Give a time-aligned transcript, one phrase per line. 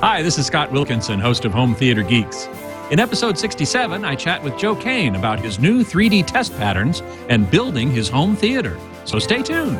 [0.00, 2.48] Hi, this is Scott Wilkinson, host of Home Theater Geeks.
[2.92, 7.50] In episode 67, I chat with Joe Kane about his new 3D test patterns and
[7.50, 8.78] building his home theater.
[9.04, 9.76] So stay tuned.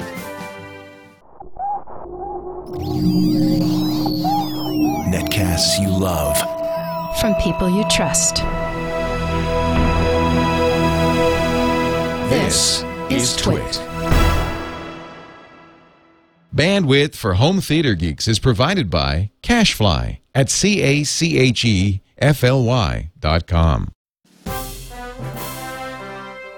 [5.14, 6.37] Netcasts you love.
[7.21, 8.39] From people you trust.
[12.29, 13.80] This is Twit.
[16.59, 22.00] Bandwidth for home theater geeks is provided by CacheFly at c a c h e
[22.18, 23.93] f l y dot com.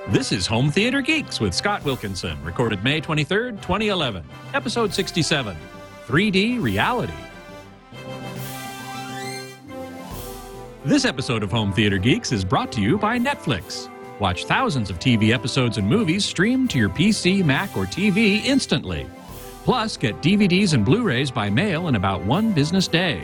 [0.09, 5.55] This is Home Theater Geeks with Scott Wilkinson, recorded May 23rd, 2011, episode 67
[6.07, 7.13] 3D Reality.
[10.83, 13.91] This episode of Home Theater Geeks is brought to you by Netflix.
[14.19, 19.07] Watch thousands of TV episodes and movies streamed to your PC, Mac, or TV instantly.
[19.71, 23.23] Plus, get DVDs and Blu-rays by mail in about one business day.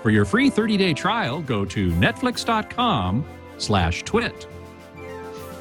[0.00, 3.22] For your free 30-day trial, go to netflix.com
[3.58, 4.46] slash twit.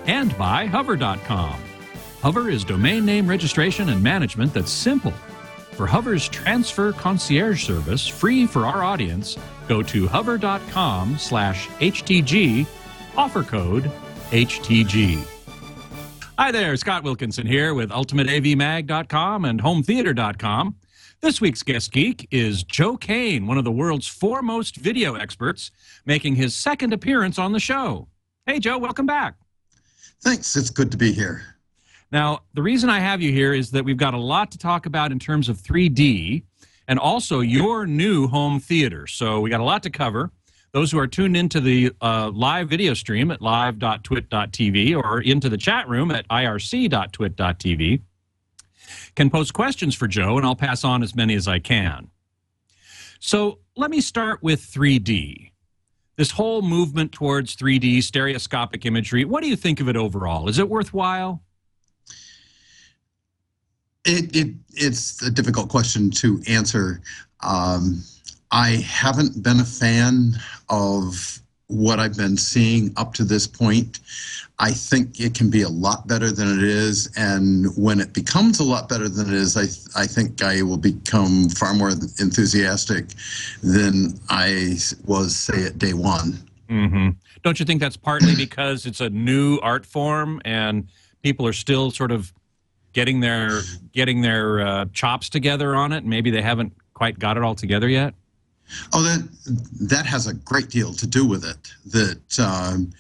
[0.07, 1.59] And by hover.com.
[2.22, 5.11] Hover is domain name registration and management that's simple.
[5.73, 12.66] For Hover's transfer concierge service, free for our audience, go to hover.com slash HTG,
[13.17, 13.91] offer code
[14.31, 15.34] HTG.
[16.38, 20.75] Hi there, Scott Wilkinson here with UltimateAVMag.com and HomeTheater.com.
[21.22, 25.72] This week's guest geek is Joe Kane, one of the world's foremost video experts,
[26.06, 28.09] making his second appearance on the show.
[28.45, 29.36] Hey, Joe, welcome back.
[30.23, 30.58] Thanks.
[30.58, 31.56] It's good to be here.
[32.11, 34.86] Now, the reason I have you here is that we've got a lot to talk
[34.88, 36.44] about in terms of 3D
[36.89, 39.08] and also your new home theater.
[39.08, 40.31] So we got a lot to cover.
[40.75, 45.55] Those who are tuned into the uh, live video stream at live.twit.tv or into the
[45.55, 48.01] chat room at irc.twit.tv
[49.15, 52.09] can post questions for Joe, and I'll pass on as many as I can.
[53.21, 55.51] So let me start with 3D.
[56.17, 60.49] This whole movement towards 3D stereoscopic imagery, what do you think of it overall?
[60.49, 61.41] Is it worthwhile?
[64.03, 67.00] It, it it's a difficult question to answer.
[67.39, 68.03] Um,
[68.55, 70.38] I haven't been a fan
[70.69, 73.99] of what I've been seeing up to this point.
[74.59, 78.61] I think it can be a lot better than it is, and when it becomes
[78.61, 79.63] a lot better than it is, I
[80.01, 83.07] I think I will become far more enthusiastic
[83.61, 86.39] than I was say at day one.
[86.69, 87.09] Mm-hmm.
[87.44, 90.88] Don't you think that's partly because it's a new art form and
[91.23, 92.31] people are still sort of
[92.94, 93.59] getting their
[93.91, 96.05] getting their uh, chops together on it?
[96.05, 98.13] Maybe they haven't quite got it all together yet.
[98.93, 99.27] Oh, that
[99.81, 101.73] that has a great deal to do with it.
[101.85, 102.91] That um,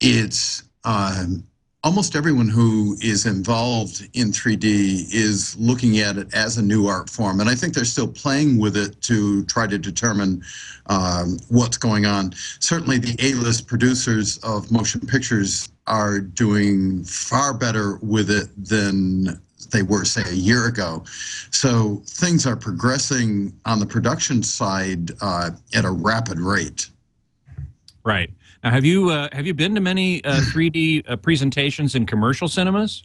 [0.00, 1.44] it's um,
[1.82, 7.10] almost everyone who is involved in 3D is looking at it as a new art
[7.10, 10.42] form, and I think they're still playing with it to try to determine
[10.86, 12.32] um, what's going on.
[12.60, 19.40] Certainly, the A-list producers of motion pictures are doing far better with it than
[19.70, 21.04] they were, say, a year ago.
[21.50, 26.88] So things are progressing on the production side uh, at a rapid rate.
[28.04, 28.30] Right.
[28.62, 32.48] Now, have you uh, have you been to many uh, 3D uh, presentations in commercial
[32.48, 33.02] cinemas?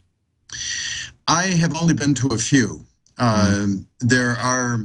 [1.28, 2.84] I have only been to a few.
[3.18, 3.84] Mm.
[4.00, 4.80] There are,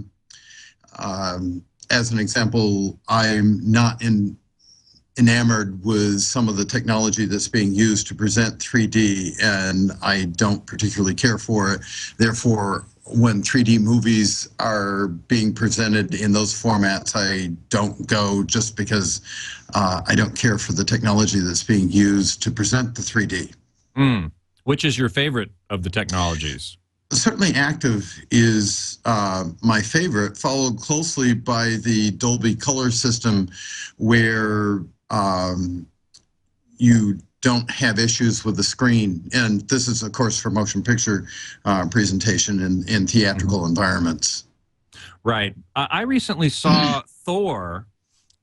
[1.00, 4.38] um, as an example, I'm not in
[5.18, 10.66] enamored with some of the technology that's being used to present 3D, and I don't
[10.66, 11.82] particularly care for it.
[12.18, 19.22] Therefore, when 3D movies are being presented in those formats, I don't go just because
[19.74, 23.54] uh, I don't care for the technology that's being used to present the 3D.
[23.96, 24.32] Mm.
[24.64, 26.78] Which is your favorite of the technologies?
[27.12, 33.48] Certainly, Active is uh, my favorite, followed closely by the Dolby Color system,
[33.98, 34.80] where
[35.10, 35.88] um,
[36.78, 39.30] you don't have issues with the screen.
[39.34, 41.28] And this is, of course, for motion picture
[41.64, 43.70] uh, presentation in, in theatrical mm-hmm.
[43.70, 44.46] environments.
[45.24, 45.56] Right.
[45.76, 47.88] I recently saw Thor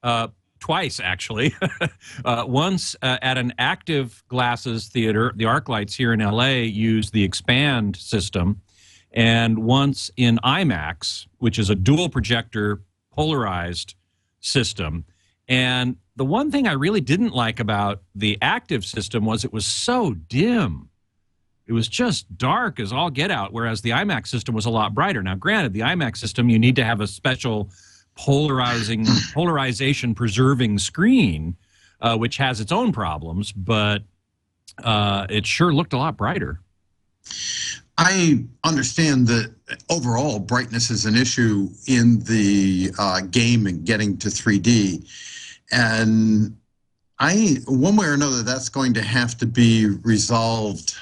[0.02, 0.28] uh,
[0.60, 1.54] twice, actually.
[2.24, 7.28] uh, once uh, at an active glasses theater, the ArcLights here in LA use the
[7.28, 8.60] XpanD system,
[9.10, 13.96] and once in IMAX, which is a dual projector polarized
[14.40, 15.04] system.
[15.48, 19.66] And the one thing I really didn't like about the active system was it was
[19.66, 20.88] so dim.
[21.66, 24.94] It was just dark as all get out, whereas the IMAX system was a lot
[24.94, 25.22] brighter.
[25.22, 27.70] Now, granted, the IMAX system, you need to have a special
[28.14, 31.56] polarizing, polarization preserving screen,
[32.00, 34.02] uh, which has its own problems, but
[34.82, 36.60] uh, it sure looked a lot brighter.
[37.98, 39.54] I understand that
[39.88, 45.06] overall brightness is an issue in the uh, game and getting to 3D,
[45.72, 46.56] and
[47.18, 50.94] I one way or another that's going to have to be resolved.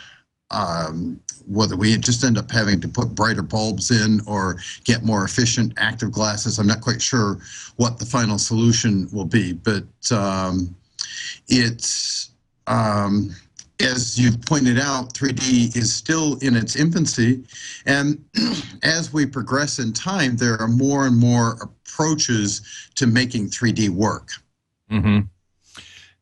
[0.52, 5.24] Um, whether we just end up having to put brighter bulbs in or get more
[5.24, 7.38] efficient active glasses, I'm not quite sure
[7.76, 10.74] what the final solution will be, but um,
[11.48, 12.30] it's
[12.66, 13.34] um,
[13.80, 17.42] as you pointed out, 3D is still in its infancy.
[17.86, 18.22] And
[18.82, 22.62] as we progress in time, there are more and more approaches
[22.96, 24.30] to making 3D work.
[24.90, 25.20] Mm-hmm.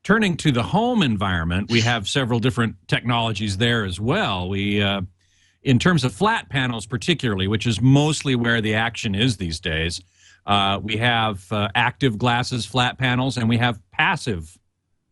[0.05, 4.49] Turning to the home environment, we have several different technologies there as well.
[4.49, 5.03] We, uh,
[5.63, 10.01] in terms of flat panels, particularly, which is mostly where the action is these days,
[10.47, 14.57] uh, we have uh, active glasses flat panels and we have passive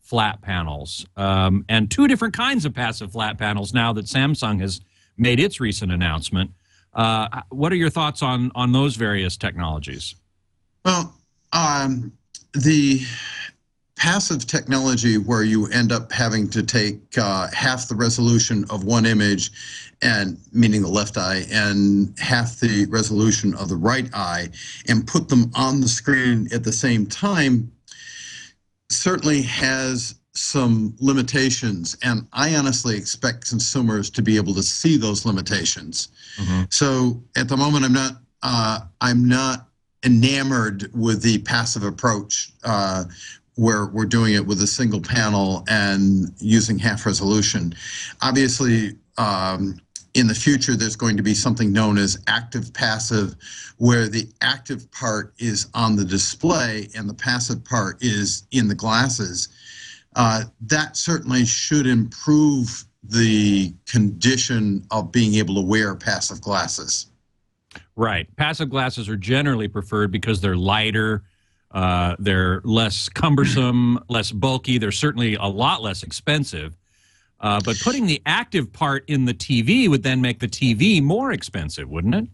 [0.00, 4.80] flat panels, um, and two different kinds of passive flat panels now that Samsung has
[5.18, 6.52] made its recent announcement.
[6.94, 10.14] Uh, what are your thoughts on on those various technologies?
[10.84, 11.14] Well,
[11.52, 12.12] um,
[12.56, 13.00] the
[13.96, 19.06] passive technology where you end up having to take uh, half the resolution of one
[19.06, 19.50] image
[20.02, 24.48] and meaning the left eye and half the resolution of the right eye
[24.88, 27.72] and put them on the screen at the same time
[28.90, 35.24] certainly has some limitations, and I honestly expect consumers to be able to see those
[35.24, 36.08] limitations.
[36.36, 36.64] Mm-hmm.
[36.70, 38.12] So at the moment, I'm not
[38.42, 39.65] uh, I'm not
[40.06, 43.04] enamored with the passive approach uh,
[43.56, 47.74] where we're doing it with a single panel and using half resolution.
[48.22, 49.78] Obviously, um,
[50.14, 53.34] in the future, there's going to be something known as active passive,
[53.78, 58.74] where the active part is on the display and the passive part is in the
[58.74, 59.48] glasses.
[60.14, 67.06] Uh, that certainly should improve the condition of being able to wear passive glasses.
[67.96, 68.34] Right.
[68.36, 71.24] Passive glasses are generally preferred because they're lighter,
[71.70, 76.76] uh, they're less cumbersome, less bulky, they're certainly a lot less expensive.
[77.40, 81.32] Uh, but putting the active part in the TV would then make the TV more
[81.32, 82.26] expensive, wouldn't it?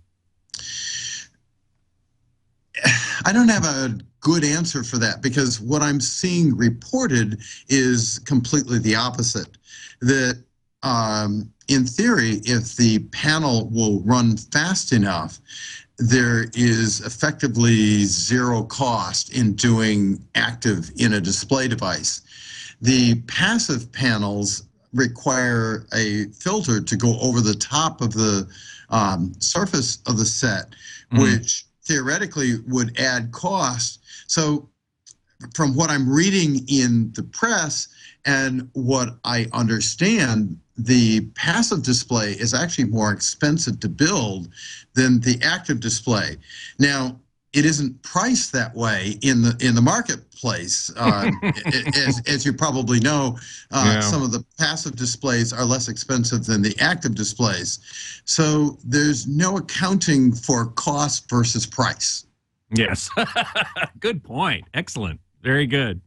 [3.24, 8.78] I don't have a good answer for that because what I'm seeing reported is completely
[8.78, 9.58] the opposite.
[10.00, 10.42] That
[10.82, 15.40] um, in theory, if the panel will run fast enough,
[15.98, 22.22] there is effectively zero cost in doing active in a display device.
[22.80, 28.48] The passive panels require a filter to go over the top of the
[28.90, 30.70] um, surface of the set,
[31.12, 31.22] mm-hmm.
[31.22, 34.00] which theoretically would add cost.
[34.26, 34.68] So,
[35.54, 37.88] from what I'm reading in the press
[38.24, 44.48] and what I understand, the passive display is actually more expensive to build
[44.94, 46.36] than the active display.
[46.78, 47.18] Now,
[47.52, 50.90] it isn't priced that way in the in the marketplace.
[50.96, 51.30] Uh,
[51.94, 53.38] as, as you probably know,
[53.70, 54.00] uh, yeah.
[54.00, 57.78] some of the passive displays are less expensive than the active displays.
[58.24, 62.26] So there's no accounting for cost versus price.
[62.74, 63.10] Yes,
[64.00, 64.64] good point.
[64.72, 65.20] Excellent.
[65.42, 66.00] Very good.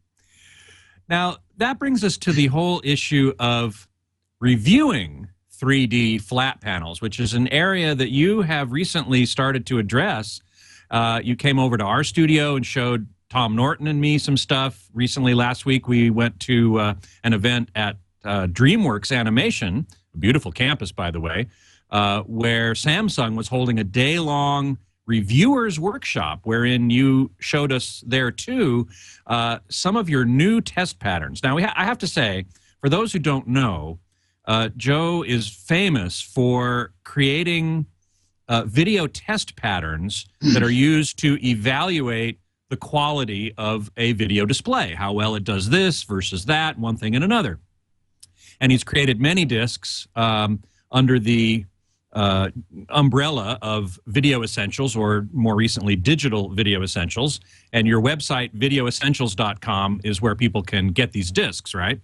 [1.08, 3.88] Now that brings us to the whole issue of
[4.40, 10.42] reviewing 3D flat panels, which is an area that you have recently started to address
[10.92, 14.88] uh, you came over to our studio and showed Tom Norton and me some stuff.
[14.94, 16.94] Recently, last week, we went to uh,
[17.24, 21.48] an event at uh, DreamWorks Animation, a beautiful campus, by the way,
[21.90, 28.32] uh, where Samsung was holding a day long reviewers workshop wherein you showed us there
[28.32, 28.88] too
[29.28, 31.44] uh, some of your new test patterns.
[31.44, 32.46] Now, ha- I have to say,
[32.82, 34.00] for those who don't know,
[34.48, 37.86] uh, Joe is famous for creating
[38.48, 44.94] uh, video test patterns that are used to evaluate the quality of a video display,
[44.94, 47.60] how well it does this versus that, one thing and another.
[48.60, 51.66] And he's created many discs um, under the
[52.14, 52.50] uh,
[52.90, 57.42] umbrella of Video Essentials, or more recently, Digital Video Essentials.
[57.74, 62.00] And your website, videoessentials.com, is where people can get these discs, right?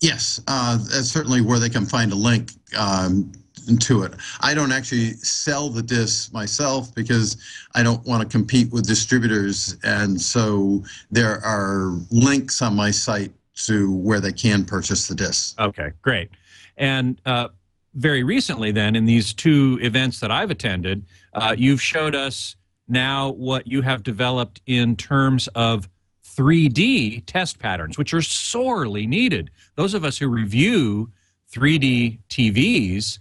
[0.00, 2.50] Yes, uh, that's certainly where they can find a link.
[2.76, 3.32] Um,
[3.80, 4.14] to it.
[4.40, 7.36] I don't actually sell the discs myself because
[7.74, 9.76] I don't want to compete with distributors.
[9.82, 13.32] And so there are links on my site
[13.66, 15.54] to where they can purchase the discs.
[15.58, 16.30] Okay, great.
[16.76, 17.48] And uh,
[17.94, 22.54] very recently, then, in these two events that I've attended, uh, you've showed us
[22.86, 25.88] now what you have developed in terms of
[26.36, 29.50] 3D test patterns, which are sorely needed.
[29.74, 31.10] Those of us who review
[31.52, 33.18] 3D TVs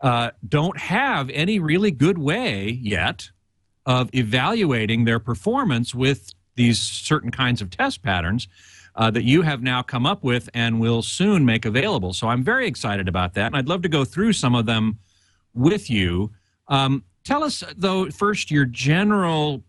[0.00, 3.30] uh, don't have any really good way yet
[3.86, 8.48] of evaluating their performance with these certain kinds of test patterns
[8.96, 12.12] uh, that you have now come up with and will soon make available.
[12.12, 14.98] So I'm very excited about that, and I'd love to go through some of them
[15.54, 16.32] with you.
[16.66, 19.62] Um, tell us, though, first your general,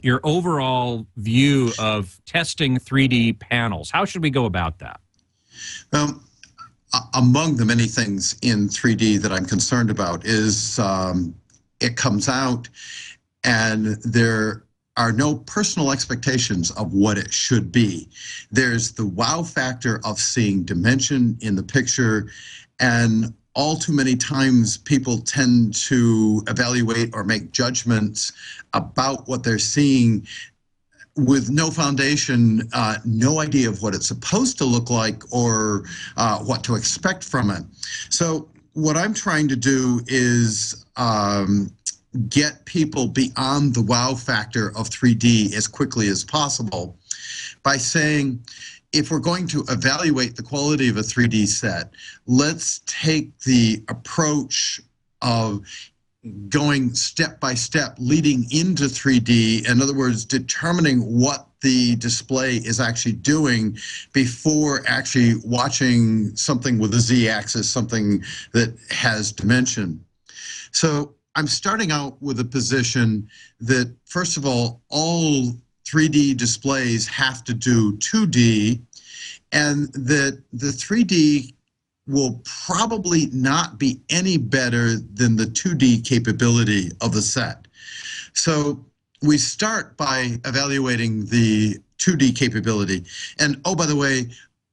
[0.00, 3.90] your overall view of testing 3D panels.
[3.90, 5.00] How should we go about that?
[5.92, 6.22] Well,
[7.14, 11.34] among the many things in 3D that I'm concerned about is um,
[11.80, 12.68] it comes out
[13.44, 14.64] and there
[14.96, 18.08] are no personal expectations of what it should be.
[18.50, 22.30] There's the wow factor of seeing dimension in the picture,
[22.78, 28.32] and all too many times people tend to evaluate or make judgments
[28.72, 30.26] about what they're seeing
[31.16, 35.84] with no foundation, uh, no idea of what it's supposed to look like or
[36.16, 37.62] uh, what to expect from it.
[38.08, 41.70] So, what I'm trying to do is um,
[42.30, 46.96] get people beyond the wow factor of 3D as quickly as possible
[47.62, 48.42] by saying,
[48.92, 51.92] if we're going to evaluate the quality of a 3D set,
[52.26, 54.80] let's take the approach
[55.22, 55.66] of
[56.48, 59.68] going step by step leading into 3D.
[59.68, 63.76] In other words, determining what the display is actually doing
[64.12, 68.22] before actually watching something with a z axis, something
[68.52, 70.04] that has dimension.
[70.72, 73.28] So I'm starting out with a position
[73.60, 75.52] that, first of all, all
[75.92, 78.80] 3D displays have to do 2D,
[79.52, 81.54] and that the 3D
[82.06, 87.66] will probably not be any better than the 2D capability of the set.
[88.32, 88.84] So
[89.20, 93.04] we start by evaluating the 2D capability.
[93.38, 94.30] And oh, by the way,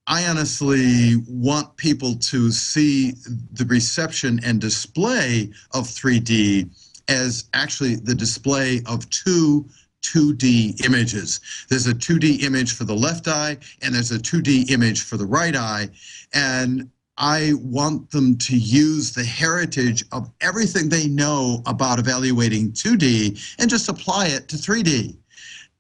[0.08, 3.14] I honestly want people to see
[3.52, 6.68] the reception and display of 3D
[7.10, 9.68] as actually the display of two
[10.02, 11.40] 2D images.
[11.70, 15.26] There's a 2D image for the left eye and there's a 2D image for the
[15.26, 15.90] right eye.
[16.34, 23.56] And I want them to use the heritage of everything they know about evaluating 2D
[23.60, 25.18] and just apply it to 3D.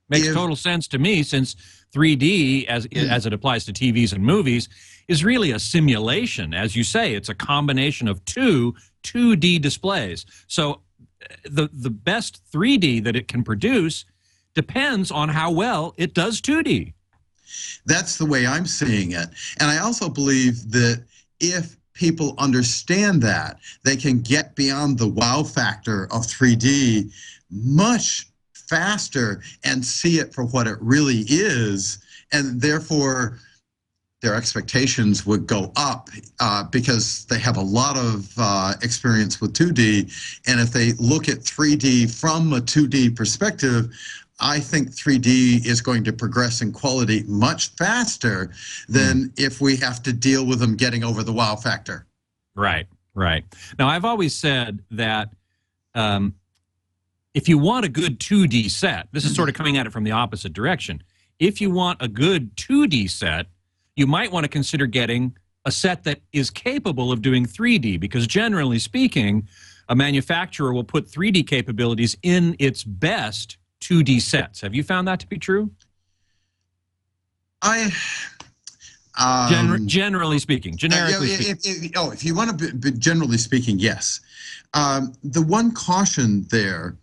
[0.10, 1.56] Makes if, total sense to me since
[1.94, 3.10] 3D, as mm.
[3.10, 4.68] as it applies to TVs and movies,
[5.08, 6.54] is really a simulation.
[6.54, 10.26] As you say, it's a combination of two 2D displays.
[10.48, 10.82] So
[11.44, 14.06] the the best 3D that it can produce
[14.54, 16.94] depends on how well it does 2D.
[17.86, 19.30] That's the way I'm seeing it.
[19.60, 21.04] And I also believe that
[21.40, 27.12] if people understand that, they can get beyond the wow factor of 3D
[27.50, 32.00] much faster and see it for what it really is.
[32.32, 33.40] And therefore,
[34.22, 36.10] their expectations would go up
[36.40, 40.12] uh, because they have a lot of uh, experience with 2D.
[40.48, 43.90] And if they look at 3D from a 2D perspective,
[44.42, 48.52] I think 3D is going to progress in quality much faster
[48.88, 49.40] than mm.
[49.40, 52.06] if we have to deal with them getting over the wow factor.
[52.56, 53.46] Right, right.
[53.78, 55.30] Now, I've always said that
[55.96, 56.36] um,
[57.34, 60.04] if you want a good 2D set, this is sort of coming at it from
[60.04, 61.04] the opposite direction.
[61.38, 63.48] If you want a good 2D set,
[64.00, 68.26] you might want to consider getting a set that is capable of doing 3D because
[68.26, 69.46] generally speaking,
[69.90, 74.62] a manufacturer will put 3D capabilities in its best 2D sets.
[74.62, 75.70] Have you found that to be true?
[77.62, 77.92] I
[79.20, 81.84] um, Gen- generally speaking, generically uh, if, speaking.
[81.86, 84.22] If, oh, if you want to be, generally speaking, yes.
[84.74, 86.96] Um, the one caution there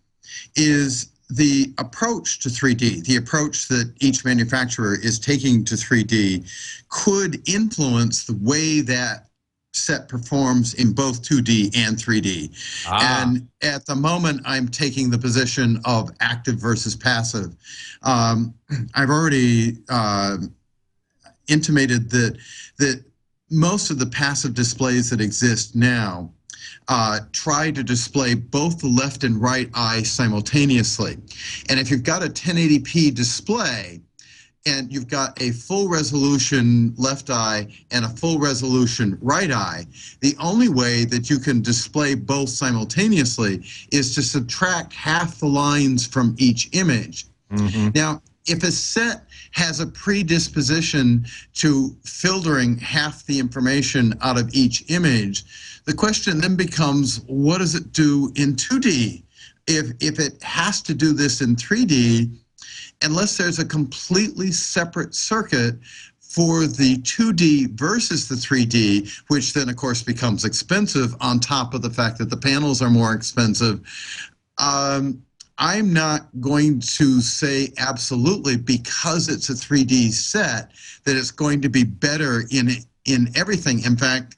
[0.55, 6.49] is the approach to 3D, the approach that each manufacturer is taking to 3D,
[6.89, 9.27] could influence the way that
[9.73, 12.85] set performs in both 2D and 3D.
[12.87, 13.23] Ah.
[13.23, 17.55] And at the moment, I'm taking the position of active versus passive.
[18.03, 18.53] Um,
[18.95, 20.37] I've already uh,
[21.47, 22.37] intimated that
[22.77, 23.03] that
[23.49, 26.29] most of the passive displays that exist now
[26.87, 31.17] uh, try to display both the left and right eye simultaneously.
[31.69, 34.01] And if you've got a 1080p display,
[34.67, 39.85] and you've got a full resolution left eye and a full resolution right eye,
[40.19, 46.05] the only way that you can display both simultaneously is to subtract half the lines
[46.05, 47.27] from each image.
[47.51, 47.89] Mm-hmm.
[47.95, 49.26] Now, if a set
[49.57, 56.55] has a predisposition to filtering half the information out of each image, the question then
[56.55, 59.23] becomes what does it do in 2D?
[59.65, 62.37] If, if it has to do this in 3D,
[63.01, 65.75] unless there's a completely separate circuit
[66.19, 71.81] for the 2D versus the 3D, which then, of course, becomes expensive on top of
[71.81, 73.81] the fact that the panels are more expensive,
[74.59, 75.23] um,
[75.59, 80.71] I'm not going to say absolutely because it's a 3D set
[81.03, 82.69] that it's going to be better in
[83.05, 83.83] in everything.
[83.83, 84.35] In fact,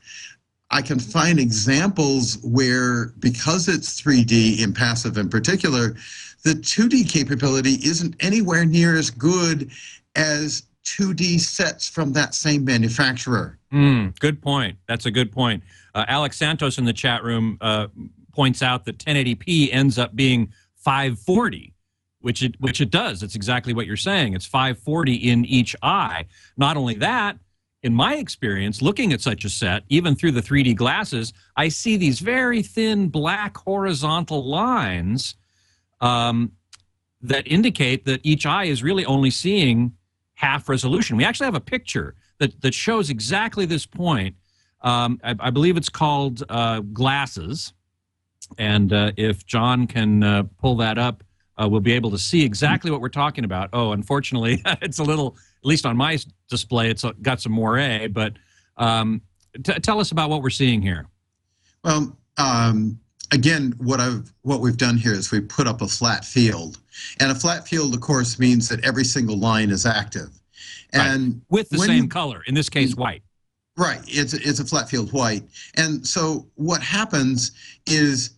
[0.71, 5.95] I can find examples where because it's 3D in passive in particular,
[6.43, 9.71] the 2D capability isn't anywhere near as good
[10.15, 13.57] as 2D sets from that same manufacturer.
[13.73, 14.77] Mm, good point.
[14.87, 15.63] That's a good point.
[15.93, 17.87] Uh, Alex Santos in the chat room uh,
[18.31, 21.73] points out that 1080p ends up being 540
[22.21, 23.23] which it which it does.
[23.23, 24.33] It's exactly what you're saying.
[24.33, 26.25] It's 540 in each eye.
[26.57, 27.37] Not only that
[27.81, 31.95] in my experience looking at such a set even through the 3d glasses i see
[31.95, 35.35] these very thin black horizontal lines
[36.01, 36.51] um,
[37.21, 39.93] that indicate that each eye is really only seeing
[40.35, 41.17] half resolution.
[41.17, 44.35] We actually have a picture that, that shows exactly this point.
[44.81, 47.73] Um, I, I, believe it's called uh, glasses
[48.57, 51.23] and uh, if John can uh, pull that up,
[51.57, 53.69] uh, we'll be able to see exactly what we're talking about.
[53.73, 56.17] Oh, unfortunately, it's a little, at least on my
[56.49, 58.07] display, it's got some moire.
[58.09, 58.33] But
[58.77, 59.21] um,
[59.63, 61.07] t- tell us about what we're seeing here.
[61.83, 62.99] Well, um,
[63.31, 66.79] again, what I've what we've done here is we put up a flat field,
[67.19, 70.29] and a flat field, of course, means that every single line is active,
[70.93, 71.41] and right.
[71.49, 72.43] with the same you, color.
[72.47, 73.23] In this case, white.
[73.77, 74.01] Right.
[74.07, 75.43] It's it's a flat field white,
[75.75, 77.51] and so what happens
[77.85, 78.31] is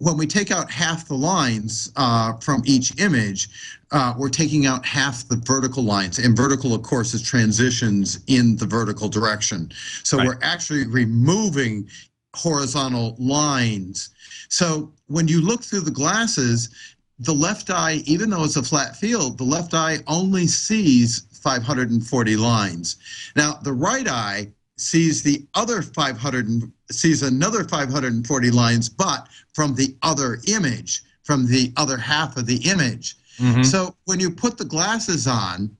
[0.00, 3.50] when we take out half the lines uh, from each image,
[3.92, 6.18] uh, we're taking out half the vertical lines.
[6.18, 9.70] And vertical, of course, is transitions in the vertical direction.
[10.02, 10.26] So right.
[10.26, 11.86] we're actually removing
[12.34, 14.08] horizontal lines.
[14.48, 16.70] So when you look through the glasses,
[17.18, 22.36] the left eye, even though it's a flat field, the left eye only sees 540
[22.36, 22.96] lines.
[23.36, 24.48] Now, the right eye
[24.80, 31.72] sees the other 500 sees another 540 lines but from the other image from the
[31.76, 33.16] other half of the image.
[33.38, 33.62] Mm-hmm.
[33.62, 35.76] so when you put the glasses on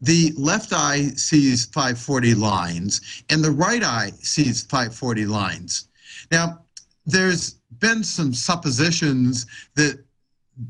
[0.00, 5.88] the left eye sees 540 lines and the right eye sees 540 lines.
[6.30, 6.60] Now
[7.06, 10.02] there's been some suppositions that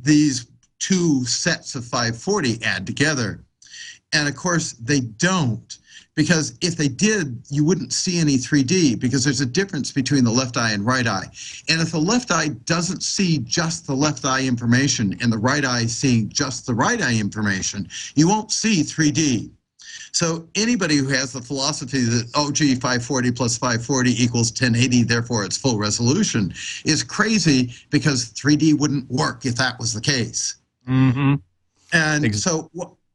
[0.03, 0.47] these
[0.79, 3.44] two sets of 540 add together
[4.13, 5.79] and of course they don't
[6.15, 10.31] because if they did, you wouldn't see any 3D because there's a difference between the
[10.31, 11.27] left eye and right eye.
[11.69, 15.65] And if the left eye doesn't see just the left eye information and the right
[15.65, 19.51] eye seeing just the right eye information, you won't see 3D.
[20.13, 25.45] So anybody who has the philosophy that oh gee 540 plus 540 equals 1080, therefore
[25.45, 30.57] it's full resolution, is crazy because 3D wouldn't work if that was the case.
[30.89, 31.35] Mm-hmm.
[31.93, 32.71] And so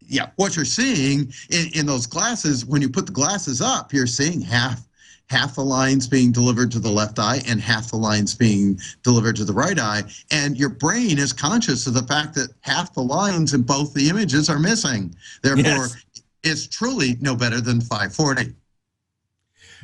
[0.09, 4.07] yeah, what you're seeing in, in those glasses, when you put the glasses up, you're
[4.07, 4.81] seeing half
[5.29, 9.35] half the lines being delivered to the left eye and half the lines being delivered
[9.35, 10.01] to the right eye.
[10.31, 14.09] And your brain is conscious of the fact that half the lines in both the
[14.09, 15.13] images are missing.
[15.43, 16.05] Therefore, yes.
[16.43, 18.55] it's truly no better than 540.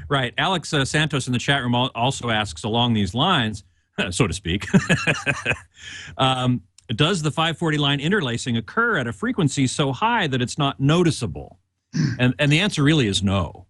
[0.09, 0.33] Right.
[0.39, 3.63] Alex uh, Santos in the chat room also asks along these lines,
[4.09, 4.65] so to speak.
[6.17, 10.79] um, does the 540 line interlacing occur at a frequency so high that it's not
[10.79, 11.59] noticeable?
[12.19, 13.65] and, and the answer really is no.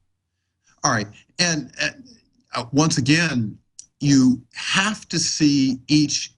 [0.83, 1.07] All right.
[1.39, 3.57] And uh, once again,
[3.99, 6.31] you have to see each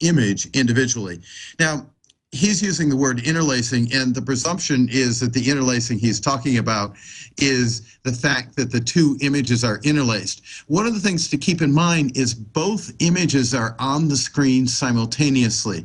[0.00, 1.20] image individually.
[1.58, 1.86] Now,
[2.32, 6.96] he's using the word interlacing, and the presumption is that the interlacing he's talking about
[7.38, 10.42] is the fact that the two images are interlaced.
[10.66, 14.66] One of the things to keep in mind is both images are on the screen
[14.66, 15.84] simultaneously.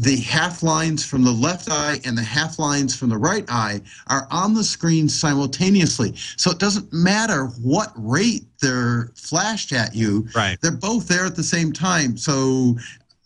[0.00, 3.80] The half lines from the left eye and the half lines from the right eye
[4.08, 6.14] are on the screen simultaneously.
[6.36, 10.28] So it doesn't matter what rate they're flashed at you.
[10.36, 10.56] Right.
[10.60, 12.16] They're both there at the same time.
[12.16, 12.76] So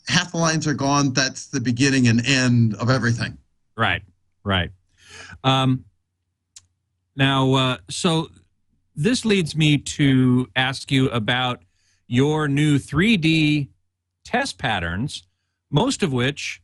[0.08, 1.12] half the lines are gone.
[1.12, 3.38] That's the beginning and end of everything.
[3.76, 4.02] Right,
[4.44, 4.70] right.
[5.44, 5.84] Um,
[7.16, 8.28] now, uh, so
[8.94, 11.62] this leads me to ask you about
[12.06, 13.68] your new 3D
[14.24, 15.22] test patterns,
[15.70, 16.62] most of which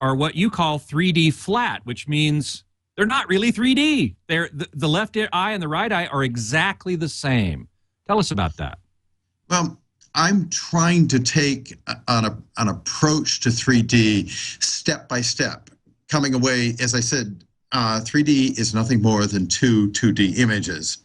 [0.00, 2.64] are what you call 3D flat, which means
[2.96, 4.14] they're not really 3D.
[4.28, 7.68] They're the, the left eye and the right eye are exactly the same.
[8.06, 8.78] Tell us about that.
[9.48, 9.80] Well,
[10.14, 11.76] I'm trying to take
[12.08, 14.30] an, an approach to 3D
[14.62, 15.70] step by step,
[16.08, 20.98] coming away, as I said, uh, 3D is nothing more than two 2D images.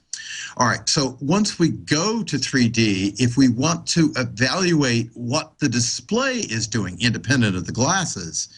[0.57, 5.69] All right, so once we go to 3D, if we want to evaluate what the
[5.69, 8.49] display is doing independent of the glasses,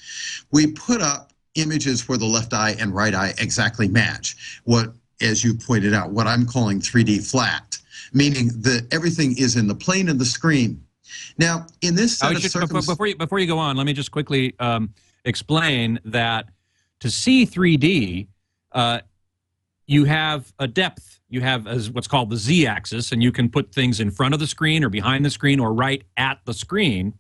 [0.52, 4.62] we put up images where the left eye and right eye exactly match.
[4.66, 7.71] What as you pointed out, what I'm calling 3D flat,
[8.14, 10.84] meaning that everything is in the plane of the screen.
[11.38, 13.76] Now, in this set I of just, before, circumstances, before you before you go on,
[13.78, 14.94] let me just quickly um,
[15.26, 16.50] explain that
[17.00, 18.28] to see 3D,
[18.72, 19.00] uh,
[19.88, 21.20] you have a depth.
[21.30, 24.40] You have as what's called the z-axis, and you can put things in front of
[24.40, 27.14] the screen or behind the screen or right at the screen.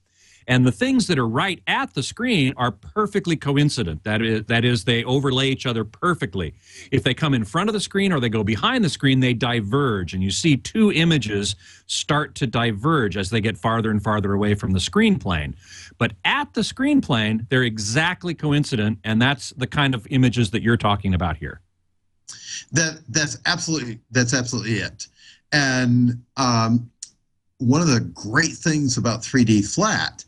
[0.47, 4.03] And the things that are right at the screen are perfectly coincident.
[4.03, 6.53] That is, that is, they overlay each other perfectly.
[6.91, 9.33] If they come in front of the screen or they go behind the screen, they
[9.33, 10.13] diverge.
[10.13, 11.55] And you see two images
[11.87, 15.55] start to diverge as they get farther and farther away from the screen plane.
[15.97, 18.99] But at the screen plane, they're exactly coincident.
[19.03, 21.61] And that's the kind of images that you're talking about here.
[22.71, 25.07] that that's absolutely that's absolutely it.
[25.51, 26.89] And um,
[27.57, 30.23] one of the great things about 3D flat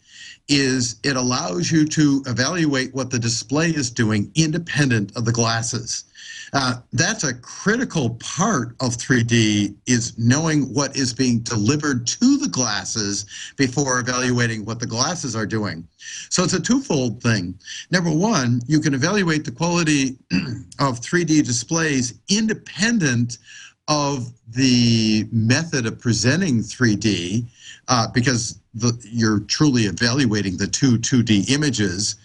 [0.49, 6.05] is it allows you to evaluate what the display is doing independent of the glasses.
[6.53, 12.47] Uh, that's a critical part of 3D is knowing what is being delivered to the
[12.47, 13.25] glasses
[13.57, 15.87] before evaluating what the glasses are doing.
[16.29, 17.57] So it's a twofold thing.
[17.89, 20.17] Number one, you can evaluate the quality
[20.79, 23.39] of 3D displays independent
[23.87, 27.45] of the method of presenting 3D
[27.87, 32.15] uh, because the, you're truly evaluating the two 2D images.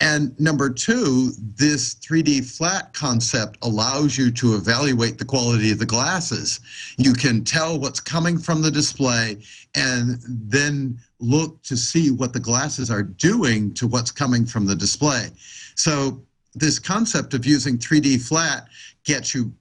[0.00, 5.86] And number two, this 3D flat concept allows you to evaluate the quality of the
[5.86, 6.60] glasses.
[6.98, 9.38] You can tell what's coming from the display
[9.74, 14.76] and then look to see what the glasses are doing to what's coming from the
[14.76, 15.30] display.
[15.76, 16.20] So
[16.54, 18.66] this concept of using 3D flat
[19.04, 19.52] gets you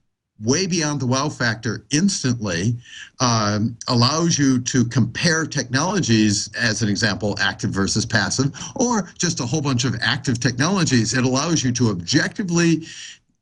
[0.43, 2.76] way beyond the wow factor instantly,
[3.19, 9.45] um, allows you to compare technologies, as an example, active versus passive, or just a
[9.45, 11.13] whole bunch of active technologies.
[11.13, 12.86] It allows you to objectively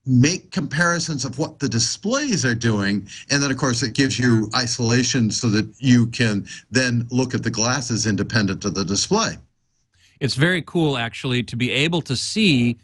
[0.05, 4.49] make comparisons of what the displays are doing and then of course it gives you
[4.53, 9.37] isolation so that you can then look at the glasses independent of the display
[10.23, 12.77] It's very cool, actually, to be able to see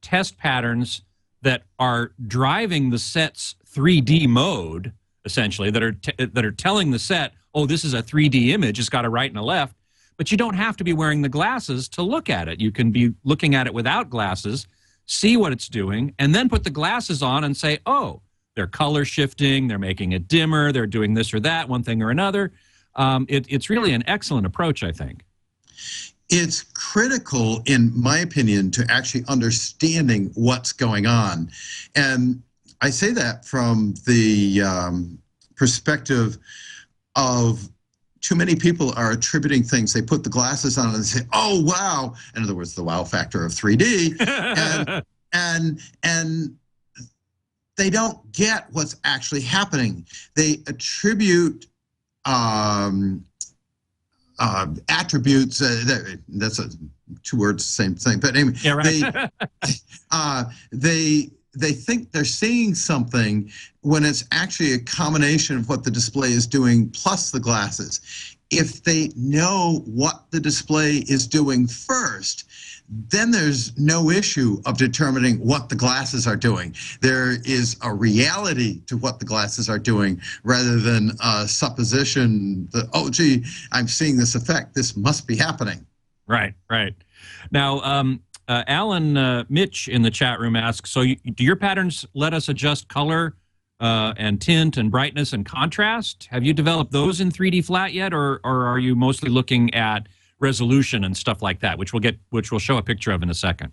[0.00, 1.02] test patterns
[1.44, 4.92] that are driving the set's 3D mode,
[5.24, 8.78] essentially, that are t- that are telling the set, "Oh, this is a 3D image.
[8.78, 9.76] It's got a right and a left."
[10.16, 12.60] But you don't have to be wearing the glasses to look at it.
[12.60, 14.66] You can be looking at it without glasses,
[15.06, 18.22] see what it's doing, and then put the glasses on and say, "Oh,
[18.56, 19.68] they're color shifting.
[19.68, 20.72] They're making it dimmer.
[20.72, 22.52] They're doing this or that, one thing or another."
[22.96, 25.24] Um, it, it's really an excellent approach, I think.
[26.28, 31.50] It's critical, in my opinion, to actually understanding what's going on.
[31.94, 32.42] And
[32.80, 35.18] I say that from the um,
[35.56, 36.38] perspective
[37.16, 37.68] of
[38.20, 39.92] too many people are attributing things.
[39.92, 43.44] They put the glasses on and say, "Oh, wow!" In other words, the wow factor
[43.44, 46.56] of 3D, and and and
[47.76, 50.06] they don't get what's actually happening.
[50.36, 51.66] They attribute
[52.24, 53.24] um,
[54.38, 55.62] uh, attributes.
[55.62, 56.68] Uh, that, that's a
[57.22, 58.20] two words, same thing.
[58.20, 59.30] But anyway, yeah, right.
[59.62, 59.74] they
[60.10, 63.50] uh, they they think they're seeing something
[63.82, 68.00] when it's actually a combination of what the display is doing plus the glasses.
[68.50, 72.44] If they know what the display is doing first,
[72.88, 76.74] then there's no issue of determining what the glasses are doing.
[77.00, 82.88] There is a reality to what the glasses are doing rather than a supposition that,
[82.92, 84.74] oh, gee, I'm seeing this effect.
[84.74, 85.86] This must be happening.
[86.26, 86.94] Right, right.
[87.50, 91.56] Now, um, uh, Alan uh, Mitch in the chat room asks, so you, do your
[91.56, 93.34] patterns let us adjust color
[93.80, 96.28] uh, and tint and brightness and contrast?
[96.30, 100.06] Have you developed those in 3D flat yet, or, or are you mostly looking at
[100.48, 103.30] resolution and stuff like that, which we'll get, which we'll show a picture of in
[103.30, 103.72] a second?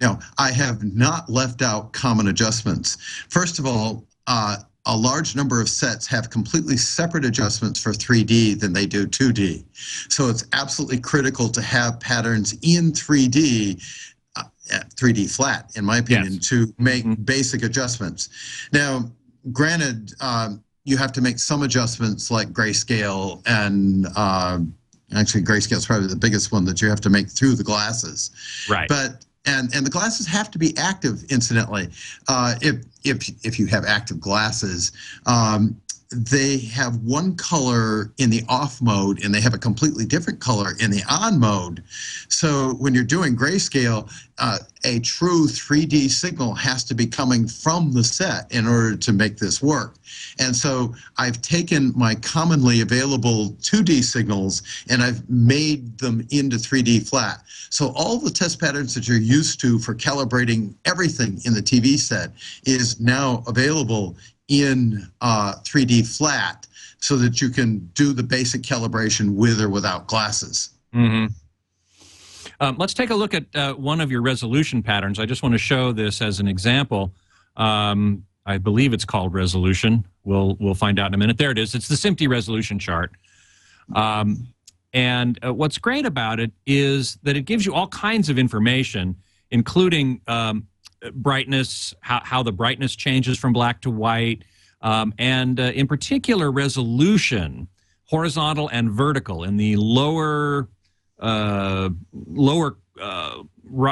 [0.00, 2.96] Now, I have not left out common adjustments.
[3.28, 8.58] First of all, uh, a large number of sets have completely separate adjustments for 3D
[8.58, 9.62] than they do 2D.
[10.08, 13.78] So it's absolutely critical to have patterns in 3D,
[14.36, 14.44] uh,
[14.96, 16.48] 3D flat, in my opinion, Yes.
[16.48, 17.26] to make Mhm.
[17.26, 18.30] basic adjustments.
[18.72, 19.12] Now,
[19.52, 24.74] granted, um, you have to make some adjustments like grayscale and um,
[25.14, 28.30] actually grayscale is probably the biggest one that you have to make through the glasses
[28.68, 28.88] Right.
[28.88, 31.88] but and and the glasses have to be active incidentally
[32.28, 34.92] uh, if if if you have active glasses
[35.26, 35.80] um,
[36.12, 40.72] they have one color in the off mode and they have a completely different color
[40.80, 41.84] in the on mode.
[42.28, 47.92] So when you're doing grayscale, uh, a true 3D signal has to be coming from
[47.92, 49.96] the set in order to make this work.
[50.40, 57.08] And so I've taken my commonly available 2D signals and I've made them into 3D
[57.08, 57.42] flat.
[57.68, 61.98] So all the test patterns that you're used to for calibrating everything in the TV
[61.98, 62.32] set
[62.64, 64.16] is now available
[64.50, 66.66] in uh, 3D flat
[66.98, 70.70] so that you can do the basic calibration with or without glasses.
[70.94, 71.26] Mm-hmm.
[72.62, 75.18] Um, let's take a look at uh, one of your resolution patterns.
[75.18, 77.12] I just want to show this as an example.
[77.56, 80.06] Um, I believe it's called resolution.
[80.24, 81.38] We'll we'll find out in a minute.
[81.38, 81.74] There it is.
[81.74, 83.12] It's the SMPTE resolution chart.
[83.94, 84.48] Um,
[84.92, 89.16] and uh, what's great about it is that it gives you all kinds of information,
[89.50, 90.66] including um,
[91.14, 94.44] brightness, how, how the brightness changes from black to white,
[94.82, 97.68] um, and uh, in particular, resolution,
[98.04, 99.44] horizontal and vertical.
[99.44, 100.68] In the lower,
[101.18, 103.42] uh, lower uh,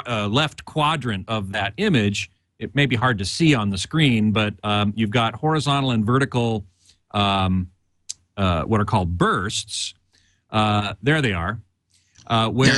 [0.07, 4.33] uh, left quadrant of that image, it may be hard to see on the screen,
[4.33, 6.67] but um, you've got horizontal and vertical,
[7.13, 7.71] um,
[8.37, 9.95] uh, what are called bursts.
[10.51, 11.61] Uh, there they are.
[12.29, 12.73] where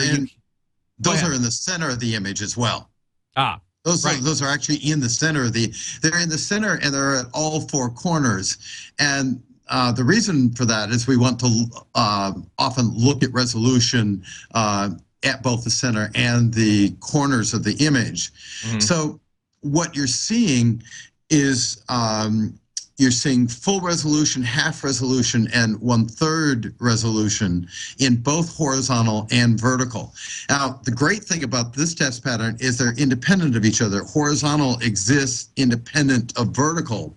[0.98, 2.90] those are in the center of the image as well.
[3.36, 4.18] Ah, those right.
[4.18, 5.72] are, those are actually in the center of the.
[6.02, 8.58] They're in the center and they're at all four corners,
[8.98, 11.64] and uh, the reason for that is we want to
[11.94, 14.22] uh, often look at resolution
[14.54, 14.90] uh,
[15.22, 18.32] at both the center and the corners of the image.
[18.64, 18.80] Mm-hmm.
[18.80, 19.20] So
[19.60, 20.82] what you're seeing
[21.30, 22.58] is um,
[23.00, 27.66] you're seeing full resolution, half resolution, and one third resolution
[27.98, 30.12] in both horizontal and vertical.
[30.48, 34.02] Now, the great thing about this test pattern is they're independent of each other.
[34.04, 37.16] Horizontal exists independent of vertical.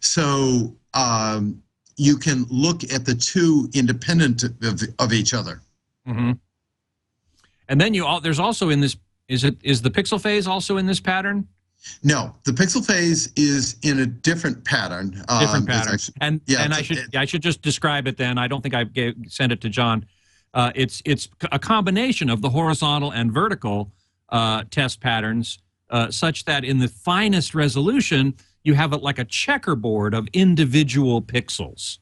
[0.00, 1.60] So um,
[1.96, 5.60] you can look at the two independent of, of each other.
[6.06, 6.32] Mm-hmm.
[7.68, 10.76] And then you all, there's also in this, is it, is the pixel phase also
[10.76, 11.48] in this pattern?
[12.02, 15.10] No, the pixel phase is in a different pattern.
[15.10, 15.98] Different um, pattern.
[16.20, 18.38] And yeah, and I should it, I should just describe it then.
[18.38, 20.06] I don't think I gave, sent it to John.
[20.54, 23.92] Uh, it's it's a combination of the horizontal and vertical
[24.30, 25.58] uh, test patterns,
[25.90, 31.20] uh, such that in the finest resolution you have it like a checkerboard of individual
[31.20, 31.98] pixels.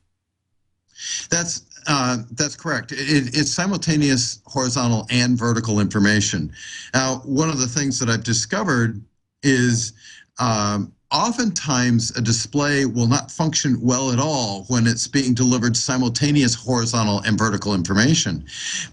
[1.31, 2.93] That's uh, that's correct.
[2.93, 6.53] It, it's simultaneous horizontal and vertical information.
[6.95, 9.03] Now, one of the things that I've discovered
[9.43, 9.93] is
[10.39, 16.55] um, oftentimes a display will not function well at all when it's being delivered simultaneous
[16.55, 18.45] horizontal and vertical information.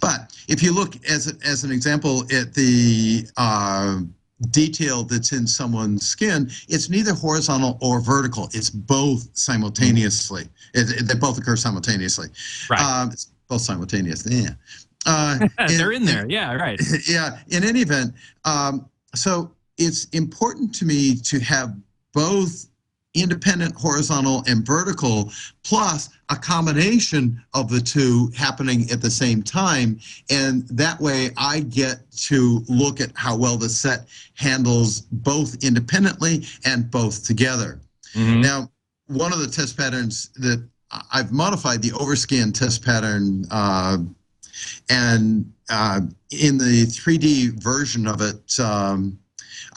[0.02, 4.02] But if you look as, as an example at the uh,
[4.52, 8.50] detail that's in someone's skin, it's neither horizontal or vertical.
[8.54, 10.44] It's both simultaneously.
[10.74, 12.28] It, it, they both occur simultaneously.
[12.70, 12.82] Right.
[12.82, 13.12] Um,
[13.48, 14.26] both simultaneous.
[14.30, 14.50] Yeah.
[15.06, 16.26] Uh, They're in, in there.
[16.30, 16.80] Yeah, right.
[17.08, 17.40] Yeah.
[17.48, 18.14] In any event,
[18.46, 21.76] um, so it's important to me to have
[22.14, 22.68] both
[23.16, 25.32] independent horizontal and vertical
[25.64, 31.60] plus a combination of the two happening at the same time and that way i
[31.62, 37.80] get to look at how well the set handles both independently and both together
[38.14, 38.42] mm-hmm.
[38.42, 38.70] now
[39.08, 40.64] one of the test patterns that
[41.12, 43.98] i've modified the overscan test pattern uh,
[44.90, 46.00] and uh,
[46.32, 49.19] in the 3d version of it um,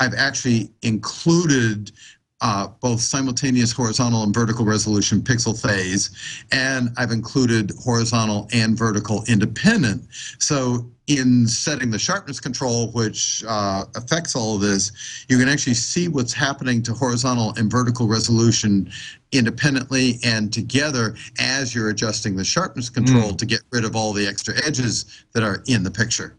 [0.03, 1.93] I've actually included
[2.41, 6.11] uh, both simultaneous horizontal and vertical resolution pixel phase,
[6.51, 10.03] and I've included horizontal and vertical independent.
[10.41, 14.91] So in setting the sharpness control, which uh, affects all of this,
[15.29, 18.91] you can actually see what's happening to horizontal and vertical resolution
[19.31, 23.39] independently and together as you're adjusting the sharpness control mm.
[23.39, 26.35] to get rid of all the extra edges that are in the picture.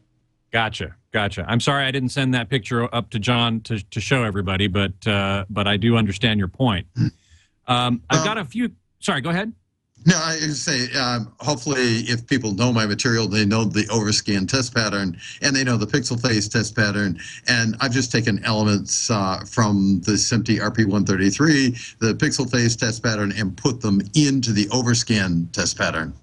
[0.53, 1.43] Gotcha, gotcha.
[1.47, 5.05] I'm sorry I didn't send that picture up to John to, to show everybody, but
[5.07, 6.85] uh, but I do understand your point.
[7.67, 8.69] Um, I've got a few.
[8.99, 9.51] Sorry, go ahead.
[10.05, 14.75] No, I say um, hopefully if people know my material, they know the overscan test
[14.75, 17.17] pattern and they know the pixel phase test pattern.
[17.47, 23.31] And I've just taken elements uh, from the SMPTE RP133, the pixel phase test pattern,
[23.37, 26.13] and put them into the overscan test pattern.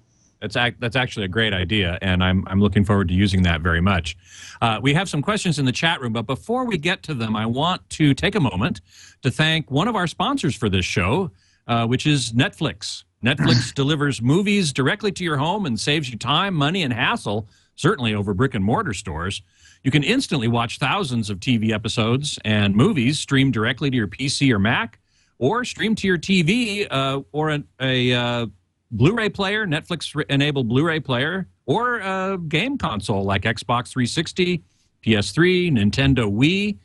[0.41, 3.61] That's ac- that's actually a great idea, and I'm I'm looking forward to using that
[3.61, 4.17] very much.
[4.59, 7.35] Uh, we have some questions in the chat room, but before we get to them,
[7.35, 8.81] I want to take a moment
[9.21, 11.29] to thank one of our sponsors for this show,
[11.67, 13.03] uh, which is Netflix.
[13.23, 17.47] Netflix delivers movies directly to your home and saves you time, money, and hassle.
[17.75, 19.43] Certainly over brick and mortar stores.
[19.83, 24.51] You can instantly watch thousands of TV episodes and movies streamed directly to your PC
[24.51, 24.99] or Mac
[25.39, 28.45] or stream to your TV uh, or a, a uh,
[28.91, 34.63] Blu-ray player, Netflix-enabled Blu-ray player, or a game console like Xbox 360,
[35.05, 36.77] PS3, Nintendo Wii.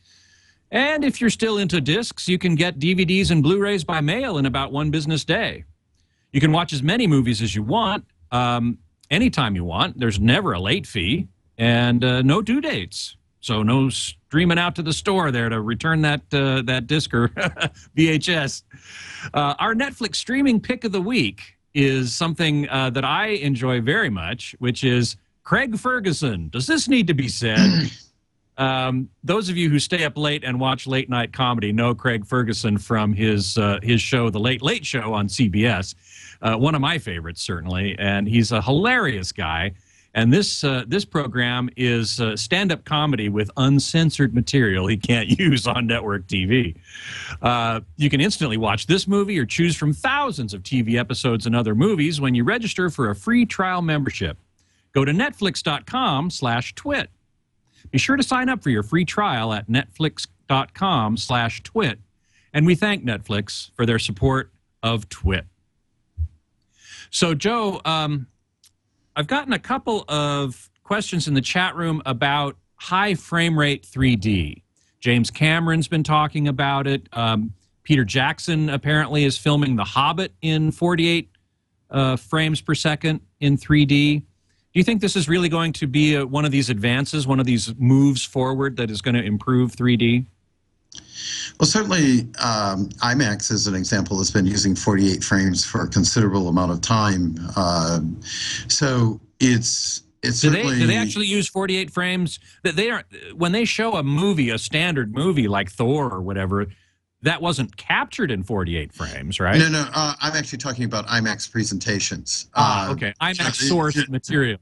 [0.70, 4.46] And if you're still into discs, you can get DVDs and Blu-rays by mail in
[4.46, 5.64] about one business day.
[6.32, 8.78] You can watch as many movies as you want, um,
[9.10, 9.98] anytime you want.
[9.98, 13.16] There's never a late fee and uh, no due dates.
[13.40, 17.28] So no streaming out to the store there to return that uh, that disc or
[17.96, 18.64] VHS.
[19.32, 24.08] Uh, our Netflix streaming pick of the week is something uh, that I enjoy very
[24.10, 26.48] much, which is Craig Ferguson.
[26.48, 27.90] Does this need to be said?
[28.58, 32.24] Um, those of you who stay up late and watch late night comedy know Craig
[32.24, 35.94] Ferguson from his uh, his show, The Late Late Show on CBS.
[36.40, 39.72] Uh, one of my favorites, certainly, and he's a hilarious guy.
[40.16, 45.28] And this uh, this program is uh, stand up comedy with uncensored material he can't
[45.38, 46.74] use on network TV.
[47.42, 51.54] Uh, you can instantly watch this movie or choose from thousands of TV episodes and
[51.54, 54.38] other movies when you register for a free trial membership.
[54.92, 57.10] Go to netflix.com/twit.
[57.90, 62.00] Be sure to sign up for your free trial at netflix.com slash twit.
[62.54, 64.50] And we thank Netflix for their support
[64.82, 65.44] of Twit.
[67.10, 68.28] So, Joe, um,
[69.18, 74.62] I've gotten a couple of questions in the chat room about high frame rate 3D.
[75.00, 77.08] James Cameron's been talking about it.
[77.14, 81.30] Um, Peter Jackson apparently is filming The Hobbit in 48
[81.90, 84.20] uh, frames per second in 3D.
[84.20, 84.24] Do
[84.74, 87.46] you think this is really going to be a, one of these advances, one of
[87.46, 90.26] these moves forward that is going to improve 3D?
[91.58, 96.48] Well, certainly, um, IMAX, as an example, that's been using 48 frames for a considerable
[96.48, 97.36] amount of time.
[97.56, 98.00] Uh,
[98.68, 102.38] so it's it's do they do they actually use 48 frames?
[102.62, 103.04] That they are
[103.34, 106.66] when they show a movie, a standard movie like Thor or whatever.
[107.22, 109.58] That wasn't captured in 48 frames, right?
[109.58, 109.88] No, no.
[109.92, 112.48] Uh, I'm actually talking about IMAX presentations.
[112.54, 113.14] Ah, uh, okay.
[113.20, 114.58] IMAX source material.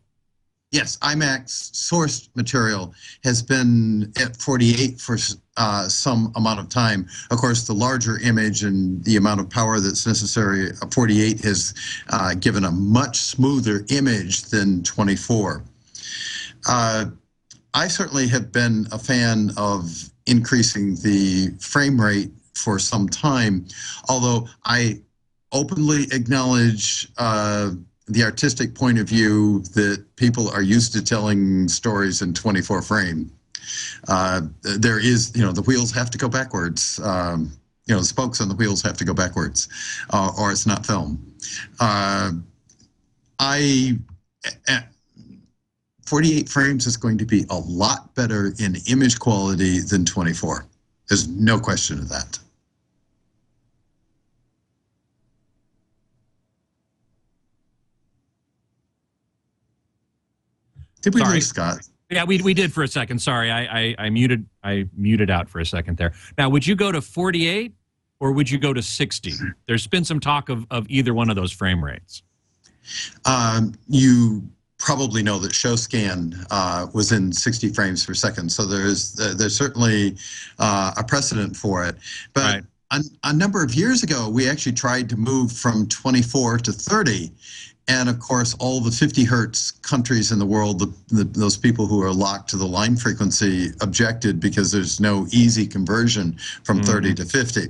[0.75, 5.17] Yes, IMAX sourced material has been at 48 for
[5.57, 7.07] uh, some amount of time.
[7.31, 11.75] Of course, the larger image and the amount of power that's necessary, 48 has
[12.11, 15.63] uh, given a much smoother image than 24.
[16.69, 17.05] Uh,
[17.73, 23.69] I certainly have been a fan of increasing the frame rate for some time,
[24.09, 25.03] although I
[25.53, 27.71] openly acknowledge uh,
[28.07, 33.31] the artistic point of view that people are used to telling stories in 24 frame.
[34.09, 37.01] Uh, there is, you know, the wheels have to go backwards.
[37.03, 37.53] Um,
[37.87, 39.69] you know, the spokes on the wheels have to go backwards,
[40.11, 41.35] uh, or it's not film.
[41.81, 42.33] Uh,
[43.39, 43.99] I.
[46.07, 50.67] 48 frames is going to be a lot better in image quality than 24.
[51.09, 52.39] There's no question of that.
[61.05, 61.35] Did we Sorry.
[61.35, 61.79] lose Scott?
[62.11, 63.19] Yeah, we, we did for a second.
[63.19, 66.15] Sorry, I, I, I muted I muted out for a second there.
[66.39, 67.75] Now, would you go to 48
[68.21, 69.35] or would you go to 60?
[69.69, 72.23] There's been some talk of, of either one of those frame rates.
[73.27, 79.21] Um, you probably know that ShowScan uh, was in 60 frames per second, so there's
[79.21, 80.17] uh, there's certainly
[80.59, 81.97] uh, a precedent for it.
[82.33, 82.65] But right.
[82.93, 87.31] a, a number of years ago, we actually tried to move from 24 to 30,
[87.89, 91.87] and of course, all the 50 hertz countries in the world, the, the, those people
[91.87, 96.93] who are locked to the line frequency objected because there's no easy conversion from mm-hmm.
[96.93, 97.61] 30 to 50.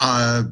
[0.00, 0.44] Uh,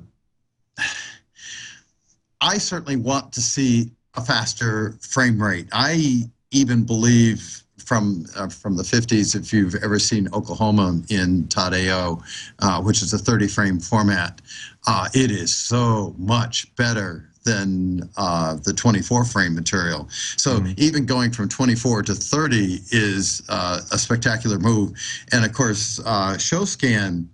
[2.40, 5.68] I certainly want to see a faster frame rate.
[5.72, 11.72] I even believe from uh, from the 50s, if you've ever seen Oklahoma in Todd
[11.72, 12.22] AO,
[12.58, 14.42] uh, which is a 30 frame format,
[14.86, 20.08] uh, it is so much better than uh, the 24 frame material.
[20.36, 20.72] So mm-hmm.
[20.76, 24.92] even going from 24 to 30 is uh, a spectacular move.
[25.32, 27.26] And of course, uh, ShowScan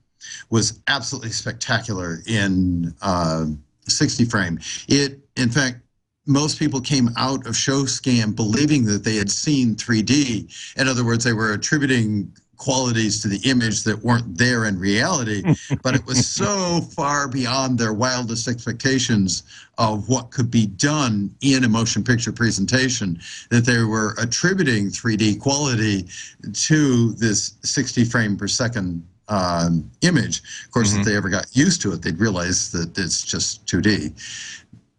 [0.50, 3.46] was absolutely spectacular in uh,
[3.88, 4.58] 60 frame.
[4.88, 5.78] It, in fact,
[6.26, 10.74] most people came out of ShowScan believing that they had seen 3D.
[10.78, 15.42] In other words, they were attributing qualities to the image that weren't there in reality,
[15.82, 19.42] but it was so far beyond their wildest expectations
[19.78, 23.18] of what could be done in a motion picture presentation
[23.50, 26.06] that they were attributing 3D quality
[26.52, 30.42] to this 60 frame per second um, image.
[30.64, 31.00] Of course, mm-hmm.
[31.00, 34.12] if they ever got used to it, they'd realize that it's just 2D.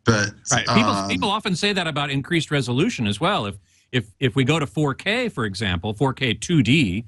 [0.03, 0.65] But right.
[0.67, 3.47] people, um, people often say that about increased resolution as well.
[3.47, 3.55] If
[3.91, 7.05] if if we go to 4K, for example, 4K 2D,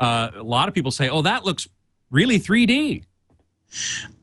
[0.00, 1.68] uh, a lot of people say, "Oh, that looks
[2.10, 3.04] really 3D."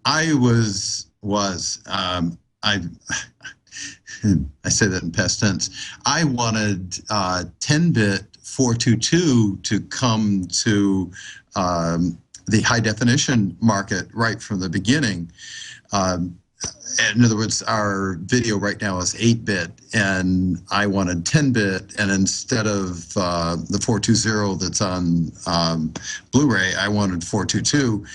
[0.04, 2.82] I was was um, I.
[4.66, 5.70] I say that in past tense.
[6.08, 11.12] I wanted uh, 10-bit 422 to come to
[11.56, 12.18] um,
[12.48, 15.32] the high definition market right from the beginning.
[15.92, 16.40] Um,
[17.16, 22.66] in other words, our video right now is 8-bit, and I wanted 10-bit, and instead
[22.66, 25.94] of uh, the 420 that's on um,
[26.32, 28.06] Blu-ray, I wanted 422.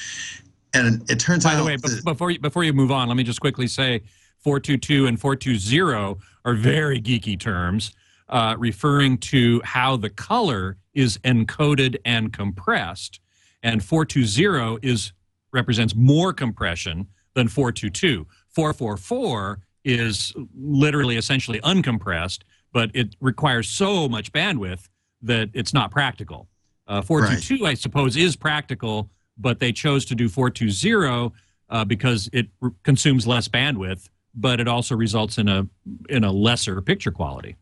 [0.75, 3.17] And it turns By out the way, that- before you, before you move on, let
[3.17, 4.03] me just quickly say
[4.39, 7.93] 422 and 420 are very geeky terms,
[8.29, 13.21] uh, referring to how the color is encoded and compressed,
[13.63, 15.13] and 420 is
[15.53, 18.27] represents more compression than 422.
[18.51, 22.41] 444 is literally essentially uncompressed,
[22.73, 24.89] but it requires so much bandwidth
[25.23, 26.49] that it's not practical.
[26.87, 31.33] Uh, 422, I suppose, is practical, but they chose to do 420
[31.71, 35.67] uh, because it r- consumes less bandwidth, but it also results in a
[36.09, 37.57] in a lesser picture quality.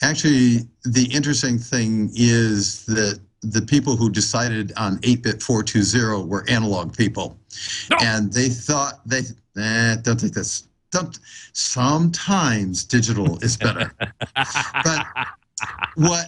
[0.00, 6.96] Actually, the interesting thing is that the people who decided on 8-bit 420 were analog
[6.96, 7.38] people,
[7.90, 7.96] No.
[8.00, 9.22] and they thought they
[9.56, 10.64] eh, don't take this.
[10.90, 11.18] Don't,
[11.52, 13.92] sometimes digital is better,
[14.84, 15.06] but
[15.96, 16.26] what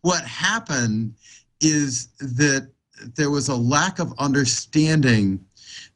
[0.00, 1.14] what happened
[1.60, 2.70] is that
[3.16, 5.44] there was a lack of understanding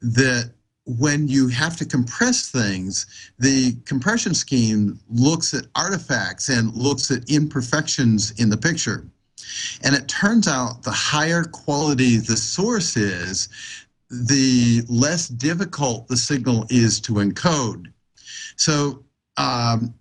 [0.01, 0.53] that
[0.85, 3.07] when you have to compress things,
[3.39, 9.07] the compression scheme looks at artifacts and looks at imperfections in the picture.
[9.83, 13.49] And it turns out the higher quality the source is,
[14.11, 17.93] the less difficult the signal is to encode.
[18.57, 19.05] So
[19.39, 19.95] um,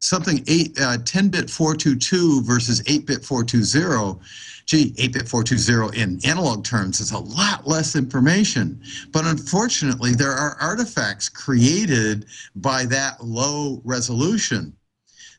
[0.00, 4.20] something eight, uh, 10-bit 422 versus 8-bit 420,
[4.66, 8.82] gee, 8-bit 420 in analog terms is a lot less information.
[9.12, 12.26] But unfortunately, there are artifacts created
[12.56, 14.76] by that low resolution.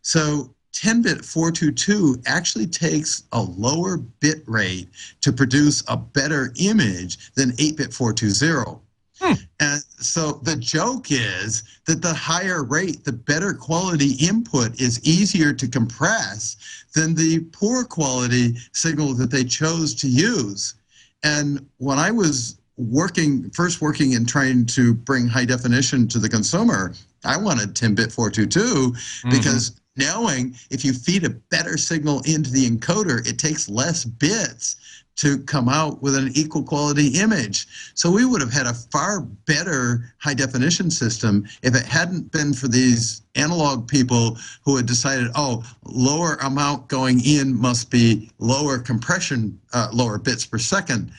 [0.01, 4.89] So 10-bit 422 actually takes a lower bit rate
[5.21, 8.81] to produce a better image than 8-bit 420.
[9.19, 9.33] Hmm.
[9.61, 15.53] And so the joke is that the higher rate, the better quality input is easier
[15.53, 16.57] to compress
[16.93, 20.75] than the poor quality signal that they chose to use.
[21.23, 26.27] And when I was working, first working and trying to bring high definition to the
[26.27, 29.29] consumer, I wanted 10 bit 422 mm-hmm.
[29.29, 34.75] because knowing if you feed a better signal into the encoder, it takes less bits
[35.17, 37.67] to come out with an equal quality image.
[37.93, 42.53] So we would have had a far better high definition system if it hadn't been
[42.53, 48.77] for these analog people who had decided, oh, lower amount going in must be lower
[48.77, 51.11] compression, uh, lower bits per second.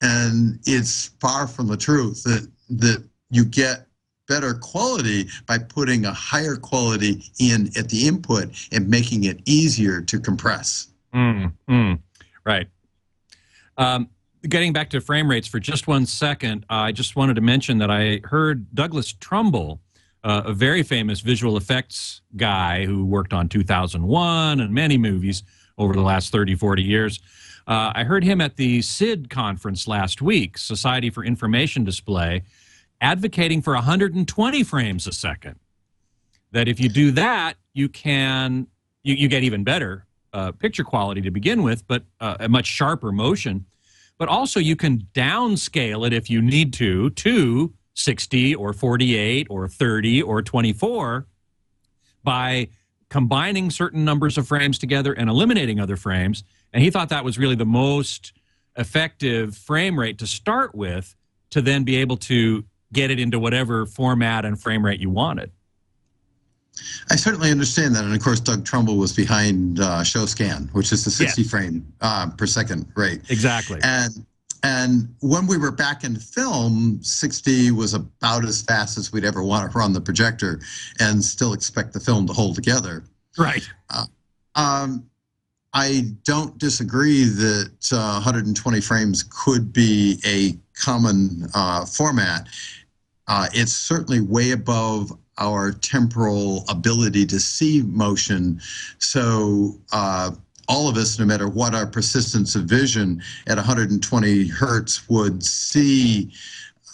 [0.00, 3.85] And it's far from the truth that, that you get
[4.28, 10.00] better quality by putting a higher quality in at the input and making it easier
[10.02, 10.88] to compress.
[11.14, 11.98] Mm, mm,
[12.44, 12.68] right.
[13.78, 14.08] Um,
[14.48, 17.90] getting back to frame rates for just one second, I just wanted to mention that
[17.90, 19.80] I heard Douglas Trumbull,
[20.24, 25.42] uh, a very famous visual effects guy who worked on 2001 and many movies
[25.78, 27.20] over the last 30, 40 years.
[27.66, 32.44] Uh, I heard him at the SID conference last week, Society for Information Display,
[33.00, 35.56] advocating for 120 frames a second.
[36.52, 38.68] That if you do that, you can
[39.02, 42.66] you, you get even better uh, picture quality to begin with, but uh, a much
[42.66, 43.66] sharper motion.
[44.18, 49.68] But also, you can downscale it if you need to to 60 or 48 or
[49.68, 51.26] 30 or 24
[52.22, 52.68] by
[53.08, 56.44] combining certain numbers of frames together and eliminating other frames.
[56.72, 58.32] And he thought that was really the most
[58.76, 61.14] effective frame rate to start with
[61.50, 62.64] to then be able to
[62.96, 65.52] get it into whatever format and frame rate you wanted.
[67.10, 71.04] I certainly understand that, and of course, Doug Trumbull was behind uh, ShowScan, which is
[71.04, 71.50] the 60 Yes.
[71.50, 73.20] frame uh, per second rate.
[73.30, 73.80] Exactly.
[73.82, 74.26] And
[74.62, 79.42] and when we were back in film, 60 was about as fast as we'd ever
[79.42, 80.60] want to run the projector,
[80.98, 83.04] and still expect the film to hold together.
[83.38, 83.68] Right.
[84.56, 85.06] Um,
[85.72, 92.48] I don't disagree that uh, 120 frames could be a common uh, format.
[93.28, 98.60] Uh, it's certainly way above our temporal ability to see motion.
[98.98, 100.30] So, uh,
[100.68, 106.32] all of us, no matter what our persistence of vision at 120 hertz, would see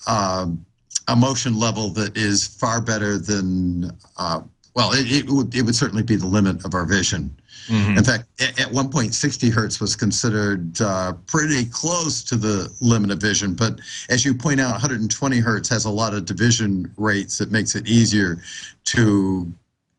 [0.07, 0.65] um,
[1.09, 4.43] a motion level that is far better than, uh,
[4.75, 7.35] well, it, it, would, it would certainly be the limit of our vision.
[7.69, 7.99] Mhm.
[7.99, 8.25] In fact,
[8.61, 13.55] at one point, 60 hertz was considered uh, pretty close to the limit of vision.
[13.55, 17.75] But as you point out, 120 hertz has a lot of division rates that makes
[17.75, 18.43] it easier
[18.85, 19.53] to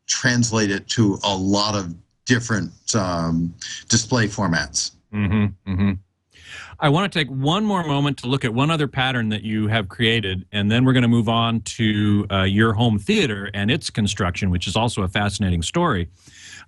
[0.06, 1.94] translate it to a lot of
[2.26, 3.54] different um,
[3.88, 4.92] display formats.
[5.12, 5.92] hmm hmm
[6.80, 9.68] I want to take one more moment to look at one other pattern that you
[9.68, 13.70] have created, and then we're going to move on to uh, your home theater and
[13.70, 16.08] its construction, which is also a fascinating story.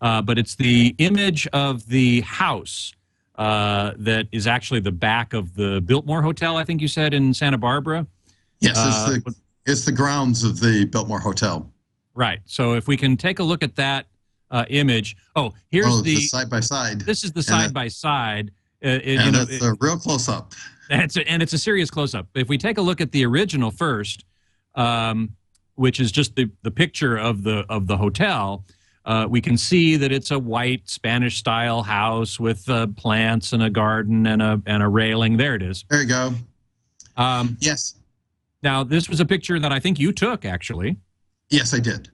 [0.01, 2.93] Uh, but it's the image of the house
[3.37, 7.35] uh, that is actually the back of the Biltmore Hotel, I think you said, in
[7.35, 8.07] Santa Barbara.
[8.61, 9.35] Yes, Uh, it's, the,
[9.67, 11.71] it's the grounds of the Biltmore Hotel.
[12.15, 12.41] Right.
[12.47, 14.07] So if we can take a look at that
[14.51, 15.17] uh, image.
[15.35, 16.17] Oh, here's oh, the.
[16.17, 17.01] side by side.
[17.01, 18.51] This is the side by side.
[18.85, 20.55] Uh, And know, it's a real close up.
[20.91, 22.29] And it's a, and it's a serious close up.
[22.35, 24.25] If we take a look at the original first,
[24.75, 25.31] um,
[25.75, 28.65] which is just the, the picture of the of the hotel,
[29.07, 33.63] uh, we can see that it's a white Spanish style house with uh, plants and
[33.63, 35.37] a garden and a and a railing.
[35.37, 35.85] There it is.
[35.89, 36.35] There you go.
[37.17, 37.95] Um, Yes.
[38.63, 40.97] now this was a picture that I think you took actually,
[41.51, 42.11] Yes, I did.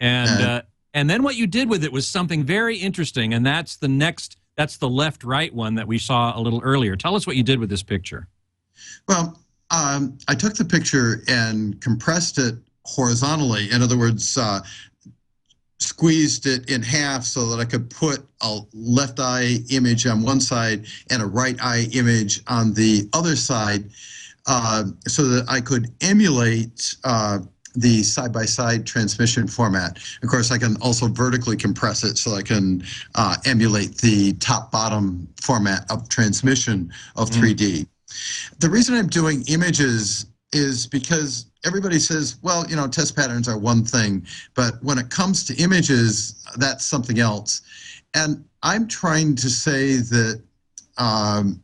[0.00, 3.44] and Uh, uh, and then what you did with it was something very interesting, and
[3.44, 4.36] that's the next.
[4.56, 6.94] That's the left right one that we saw a little earlier.
[6.94, 8.28] Tell us what you did with this picture.
[9.08, 9.36] Well,
[9.72, 13.68] um, I took the picture and compressed it horizontally.
[13.72, 14.60] In other words, uh,
[15.84, 20.40] squeezed it in half so that I could put a left eye image on one
[20.40, 23.90] side and a right eye image on the other side
[24.46, 27.38] uh, so that I could emulate uh,
[27.74, 29.98] the side by side transmission format.
[30.22, 34.70] Of course, I can also vertically compress it so I can uh, emulate the top
[34.70, 37.86] bottom format of transmission of 3D.
[38.60, 43.58] The reason I'm doing images is because everybody says, well, you know, test patterns are
[43.58, 47.62] one thing, but when it comes to images, that's something else.
[48.14, 50.42] And I'm trying to say that
[50.98, 51.60] um,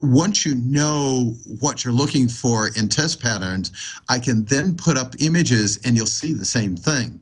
[0.00, 3.72] once you know what you're looking for in test patterns,
[4.08, 7.20] I can then put up images and you'll see the same thing.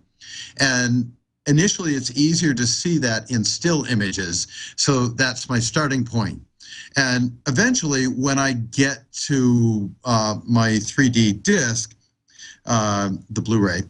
[0.60, 1.12] And
[1.46, 4.46] initially, it's easier to see that in still images.
[4.76, 6.40] So that's my starting point.
[6.96, 11.94] And eventually, when I get to uh, my 3D disc,
[12.66, 13.82] uh, the Blu-ray,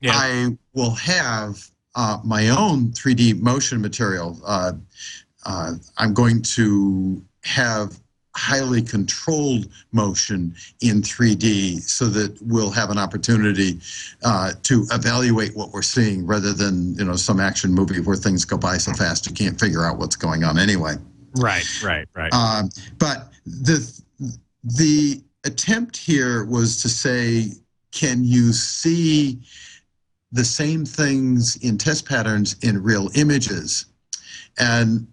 [0.00, 0.12] Yeah.
[0.14, 1.58] I will have
[1.94, 4.38] uh, my own 3D motion material.
[4.44, 4.72] Uh,
[5.44, 7.98] uh, I'm going to have
[8.36, 13.80] highly controlled motion in 3D so that we'll have an opportunity
[14.24, 18.44] uh, to evaluate what we're seeing rather than you know some action movie where things
[18.44, 20.96] go by so fast you can't figure out what's going on anyway.
[21.36, 21.64] Right.
[21.82, 22.06] Right.
[22.14, 22.32] Right.
[22.34, 22.68] Um,
[22.98, 24.02] but the
[24.64, 27.52] the attempt here was to say,
[27.96, 29.40] can you see
[30.30, 33.86] the same things in test patterns in real images?
[34.58, 35.06] And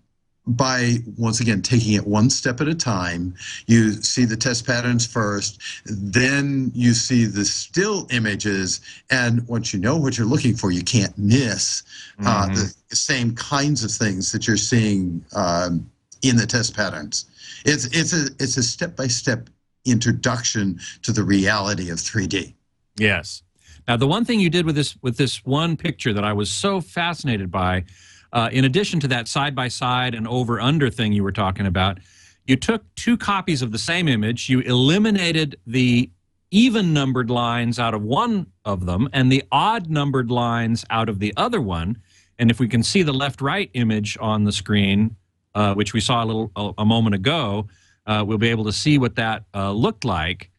[0.46, 3.34] by once again taking it one step at a time,
[3.66, 9.80] you see the test patterns first, then you see the still images, and once you
[9.80, 11.84] know what you're looking for, you can't miss
[12.26, 12.74] uh, Mhm.
[12.90, 15.90] the same kinds of things that you're seeing um,
[16.22, 17.26] in the test patterns.
[17.66, 19.50] It's it's a it's a step by step
[19.86, 22.54] introduction to the reality of 3D.
[22.98, 23.44] Yes.
[23.88, 26.50] Now, the one thing you did with this with this one picture that I was
[26.50, 27.84] so fascinated by,
[28.32, 31.66] uh, in addition to that side by side and over under thing you were talking
[31.66, 32.00] about,
[32.46, 34.50] you took two copies of the same image.
[34.50, 36.10] You eliminated the
[36.52, 41.20] even numbered lines out of one of them and the odd numbered lines out of
[41.20, 41.98] the other one.
[42.38, 45.16] And if we can see the left right image on the screen,
[45.56, 47.68] uh, which we saw a little a, a moment ago,
[48.06, 50.52] uh, we'll be able to see what that uh, looked like.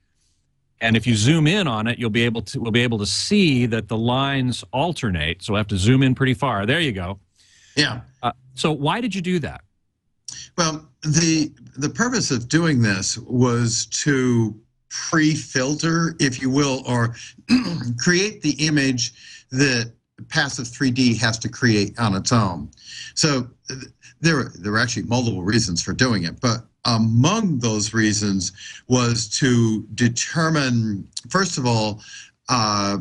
[0.85, 3.07] And if you zoom in on it, you'll be able to we'll be able to
[3.07, 5.43] see that the lines alternate.
[5.43, 6.67] So we'll have to zoom in pretty far.
[6.67, 7.19] There you go.
[7.75, 8.03] Yeah.
[8.23, 9.63] Uh, so why did you do that?
[10.59, 14.55] Well, the the purpose of doing this was to
[14.91, 17.17] pre-filter, if you will, or
[17.99, 19.15] create the image
[19.53, 19.91] that
[20.29, 22.71] passive 3D has to create on its own.
[23.15, 23.49] So
[24.21, 28.53] there there were actually multiple reasons for doing it, but among those reasons
[28.89, 32.03] was to determine, first of all,
[32.49, 32.99] uh,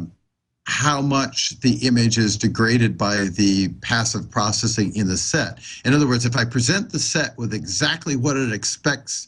[0.65, 5.59] how much the image is degraded by the passive processing in the set.
[5.83, 9.27] In other words, if I present the set with exactly what it expects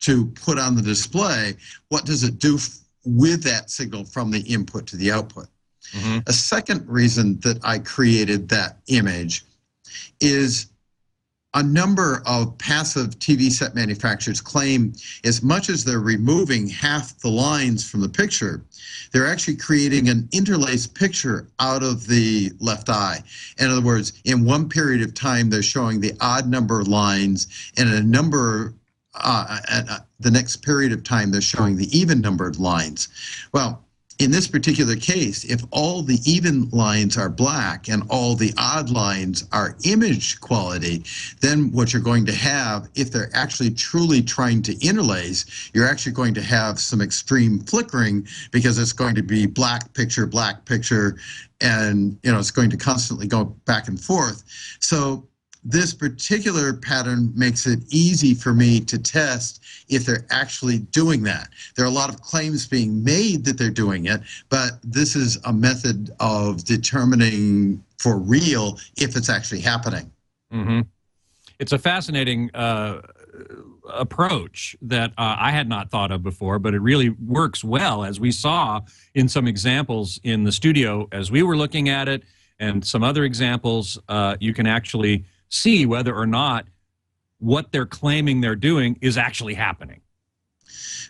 [0.00, 1.56] to put on the display,
[1.88, 2.58] what does it do
[3.04, 5.48] with that signal from the input to the output?
[5.92, 6.26] Mhm.
[6.26, 9.44] A second reason that I created that image
[10.20, 10.66] is
[11.54, 14.92] a number of passive TV set manufacturers claim
[15.24, 18.64] as much as they're removing half the lines from the picture,
[19.12, 23.22] they're actually creating an interlaced picture out of the left eye.
[23.58, 27.48] In other words, in one period of time, they're showing the odd number of lines,
[27.76, 28.74] and a number
[29.14, 33.08] uh, at uh, the next period of time, they're showing the even number of lines.
[33.52, 33.84] Well,
[34.22, 38.88] in this particular case, if all the even lines are black and all the odd
[38.88, 41.02] lines are image quality,
[41.40, 46.12] then what you're going to have, if they're actually truly trying to interlace, you're actually
[46.12, 51.16] going to have some extreme flickering because it's going to be black picture, black picture,
[51.60, 54.44] and you know it's going to constantly go back and forth.
[54.80, 55.26] So
[55.64, 61.48] this particular pattern makes it easy for me to test if they're actually doing that.
[61.76, 65.38] There are a lot of claims being made that they're doing it, but this is
[65.44, 70.10] a method of determining for real if it's actually happening.
[70.52, 70.80] Mm-hmm.
[71.60, 73.02] It's a fascinating uh,
[73.88, 78.18] approach that uh, I had not thought of before, but it really works well, as
[78.18, 78.80] we saw
[79.14, 82.24] in some examples in the studio as we were looking at it,
[82.58, 83.98] and some other examples.
[84.08, 86.66] Uh, you can actually see whether or not
[87.38, 90.00] what they're claiming they're doing is actually happening.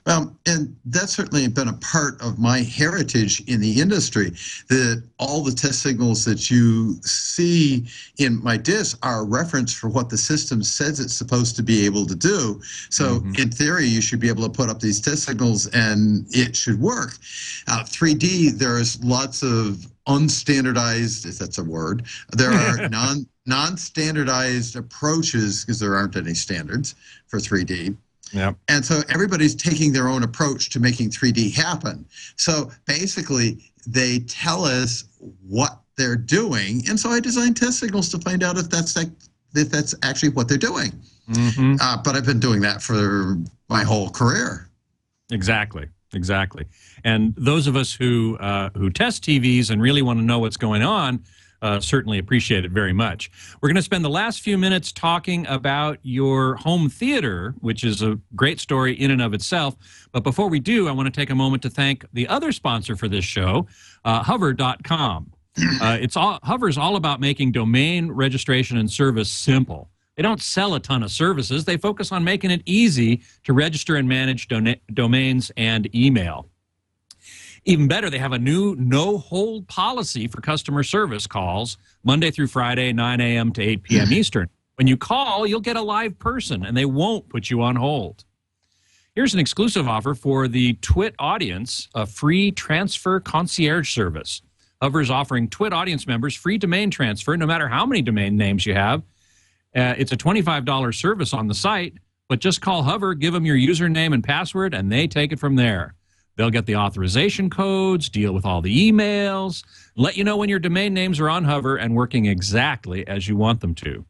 [0.05, 4.33] Well, and that's certainly been a part of my heritage in the industry.
[4.69, 7.87] That all the test signals that you see
[8.19, 11.87] in my disc are a reference for what the system says it's supposed to be
[11.87, 12.61] able to do.
[12.91, 13.41] So, mm-hmm.
[13.41, 16.81] in theory, you should be able to put up these test signals and it should
[16.81, 17.13] work.
[17.69, 22.07] Uh, 3D, there's lots of unstandardized, if that's a word.
[22.33, 26.95] There are non non-standardized approaches because there aren't any standards
[27.27, 27.97] for 3D.
[28.33, 28.57] Yep.
[28.69, 32.07] And so everybody's taking their own approach to making 3D happen.
[32.37, 35.05] So basically, they tell us
[35.47, 39.09] what they're doing, and so I design test signals to find out if that's like,
[39.55, 40.93] if that's actually what they're doing.
[41.31, 41.77] Mm-hmm.
[41.81, 43.37] Uh, but I've been doing that for
[43.69, 44.69] my whole career.
[45.31, 45.89] Exactly.
[46.15, 46.67] Exactly.
[47.05, 50.57] And those of us who uh, who test TVs and really want to know what's
[50.57, 51.25] going on
[51.63, 53.31] uh, certainly appreciate it very much.
[53.61, 58.03] We're going to spend the last few minutes talking about your home theater, which is
[58.03, 59.77] a great story in and of itself.
[60.11, 62.97] But before we do, I want to take a moment to thank the other sponsor
[62.97, 63.67] for this show,
[64.05, 65.33] uh, Hover.com.
[65.81, 69.91] Uh, it's all Hover is all about making domain registration and service simple.
[70.17, 71.65] They don't sell a ton of services.
[71.65, 74.49] They focus on making it easy to register and manage
[74.93, 76.49] domains and email.
[77.65, 82.49] Even better, they have a new no hold policy for customer service calls Monday through
[82.49, 83.53] Friday, 9 a.m.
[83.53, 84.09] to 8 p.m.
[84.13, 84.49] Eastern.
[84.77, 88.25] When you call, you'll get a live person and they won't put you on hold.
[89.15, 94.43] Here's an exclusive offer for the TWIT audience a free transfer concierge service.
[94.81, 98.67] Hover is offering TWIT audience members free domain transfer no matter how many domain names
[98.67, 99.03] you have.
[99.77, 101.95] Uh, it's a $25 service on the site,
[102.29, 105.55] but just call Hover, give them your username and password, and they take it from
[105.57, 105.95] there.
[106.43, 109.63] They'll get the authorization codes, deal with all the emails,
[109.95, 113.37] let you know when your domain names are on Hover and working exactly as you
[113.37, 114.05] want them to.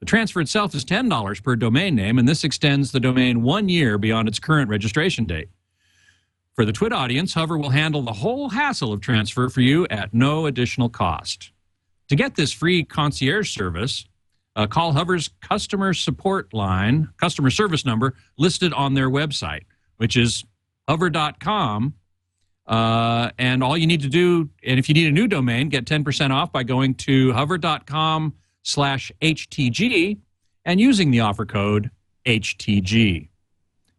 [0.00, 3.98] The transfer itself is $10 per domain name, and this extends the domain one year
[3.98, 5.50] beyond its current registration date.
[6.54, 10.14] For the TWIT audience, Hover will handle the whole hassle of transfer for you at
[10.14, 11.52] no additional cost.
[12.08, 14.06] To get this free concierge service,
[14.56, 19.64] uh, call Hover's customer support line, customer service number listed on their website,
[19.98, 20.42] which is
[20.88, 21.94] hover.com.
[22.66, 25.84] Uh, and all you need to do, and if you need a new domain, get
[25.84, 30.18] 10% off by going to hover.com slash HTG
[30.64, 31.90] and using the offer code
[32.26, 33.28] HTG.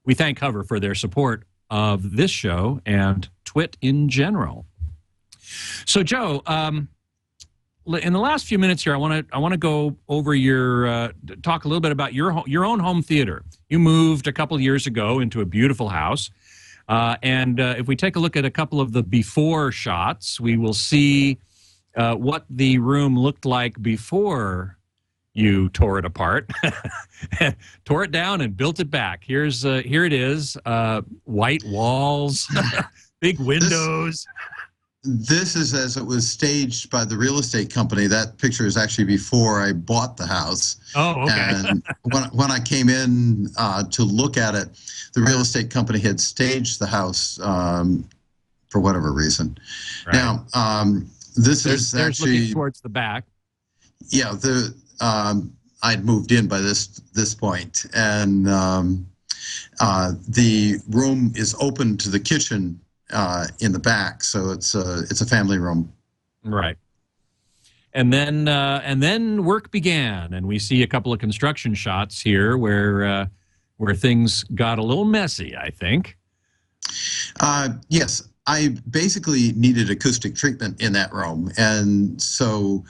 [0.04, 4.66] We thank Hover for their support of this show and Twit in general.
[5.86, 6.90] So, Joe, um,
[7.86, 10.88] in the last few minutes here, I want to I want to go over your
[10.88, 11.12] uh,
[11.42, 13.44] talk a little bit about your your own home theater.
[13.70, 16.30] You moved a couple years ago into a beautiful house.
[16.88, 20.40] Uh, and uh, if we take a look at a couple of the before shots,
[20.40, 21.38] we will see
[21.96, 24.78] uh, what the room looked like before
[25.34, 26.50] you tore it apart,
[27.86, 29.24] tore it down, and built it back.
[29.24, 32.48] Here's uh, here it is: uh, white walls,
[33.22, 34.26] big windows.
[35.04, 38.08] This, this is as it was staged by the real estate company.
[38.08, 40.78] That picture is actually before I bought the house.
[40.96, 41.52] Oh, okay.
[41.54, 44.70] And when, when I came in uh, to look at it,
[45.18, 48.08] the real estate company had staged the house um,
[48.70, 49.58] for whatever reason.
[50.06, 50.14] Right.
[50.14, 53.24] Now, um, this there's, is there's actually looking towards the back.
[54.10, 55.52] Yeah, the um,
[55.82, 59.08] I'd moved in by this this point, and um,
[59.80, 62.80] uh, the room is open to the kitchen
[63.12, 65.92] uh, in the back, so it's a it's a family room.
[66.44, 66.78] Right.
[67.94, 72.22] and then uh, and then work began, and we see a couple of construction shots
[72.22, 73.26] here where uh,
[73.78, 75.56] where things got a little messy.
[75.56, 76.18] I think.
[77.40, 82.84] Uh, yes, I basically needed acoustic treatment in that room, and so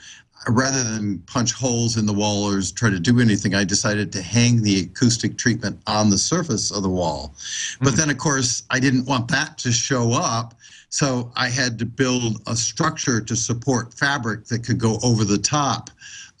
[0.48, 4.22] rather than punch holes in the wall or try to do anything, I decided to
[4.22, 7.34] hang the acoustic treatment on the surface of the wall.
[7.80, 10.54] But then, of course, I didn't want that to show up.
[10.90, 15.38] So I had to build a structure to support fabric that could go over the
[15.38, 15.90] top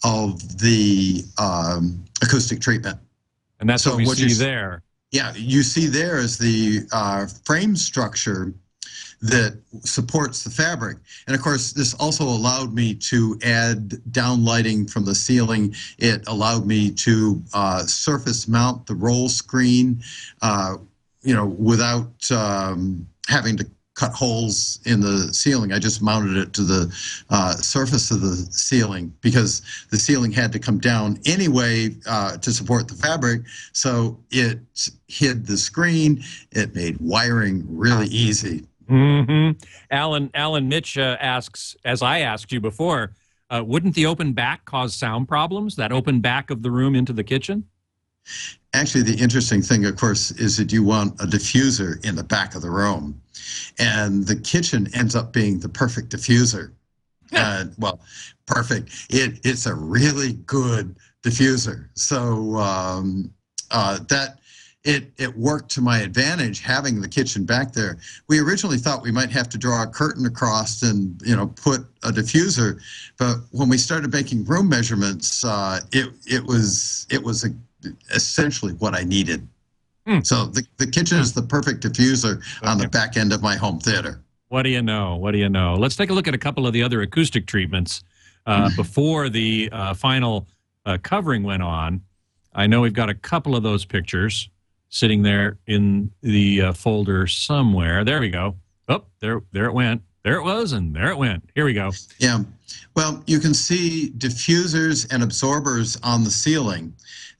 [0.04, 2.98] of the um, acoustic treatment.
[3.60, 4.82] And that's So what we what see there.
[5.10, 8.54] Yeah, you see there is the uh, frame structure
[9.20, 10.98] that supports the fabric.
[11.26, 15.74] And of course, this also allowed me to add down lighting from the ceiling.
[15.98, 20.02] It allowed me to uh, surface mount the roll screen,
[20.42, 20.76] uh,
[21.22, 23.66] you know, without um, having to
[23.98, 25.72] cut holes in the ceiling.
[25.72, 26.94] I just mounted it to the
[27.30, 32.52] uh, surface of the ceiling because the ceiling had to come down anyway uh, to
[32.52, 33.42] support the fabric.
[33.72, 34.60] So it
[35.08, 36.22] hid the screen.
[36.52, 38.64] It made wiring really easy.
[38.86, 39.50] hmm
[39.90, 43.14] Alan Alan Mitch uh, asks, as I asked you before,
[43.50, 45.74] uh, wouldn't the open back cause sound problems?
[45.74, 47.64] That open back of the room into the kitchen.
[48.74, 52.54] Actually, the interesting thing, of course, is that you want a diffuser in the back
[52.54, 53.20] of the room.
[53.78, 56.72] And the kitchen ends up being the perfect diffuser.
[57.30, 58.00] And well,
[58.46, 58.88] perfect.
[59.10, 61.88] It, it's a really good diffuser.
[61.92, 63.30] So um,
[63.70, 64.38] uh, that
[64.84, 67.98] it, it worked to my advantage having the kitchen back there.
[68.28, 71.80] We originally thought we might have to draw a curtain across and you know put
[72.04, 72.80] a diffuser,
[73.18, 77.48] but when we started making room measurements, uh, it it was it was a,
[78.14, 79.46] essentially what I needed.
[80.06, 80.20] Hmm.
[80.22, 83.78] So the, the kitchen is the perfect diffuser on the back end of my home
[83.78, 84.22] theater.
[84.48, 85.16] What do you know?
[85.16, 85.74] What do you know?
[85.74, 88.02] Let's take a look at a couple of the other acoustic treatments
[88.46, 90.46] uh, before the uh, final
[90.86, 92.00] uh, covering went on.
[92.54, 94.48] I know we've got a couple of those pictures
[94.88, 98.04] sitting there in the uh, folder somewhere.
[98.04, 98.56] There we go.
[98.88, 100.02] Oh, there, there it went.
[100.22, 101.50] There it was, and there it went.
[101.54, 101.92] Here we go.
[102.18, 102.40] Yeah.
[102.94, 106.92] Well, you can see diffusers and absorbers on the ceiling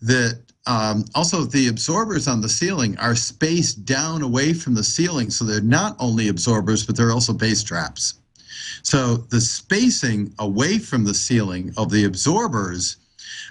[0.02, 5.30] that um, also the absorbers on the ceiling are spaced down away from the ceiling.
[5.30, 8.14] So they're not only absorbers, but they're also bass traps.
[8.82, 12.96] So the spacing away from the ceiling of the absorbers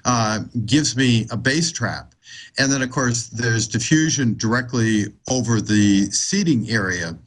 [0.05, 2.13] uh, gives me a bass trap.
[2.59, 7.17] And then, of course, there's diffusion directly over the seating area.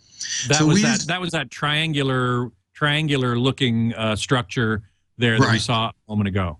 [0.48, 0.88] That So was we that.
[0.94, 4.82] used- That was that triangular, triangular looking uh, structure
[5.18, 6.56] there that we saw a moment ago.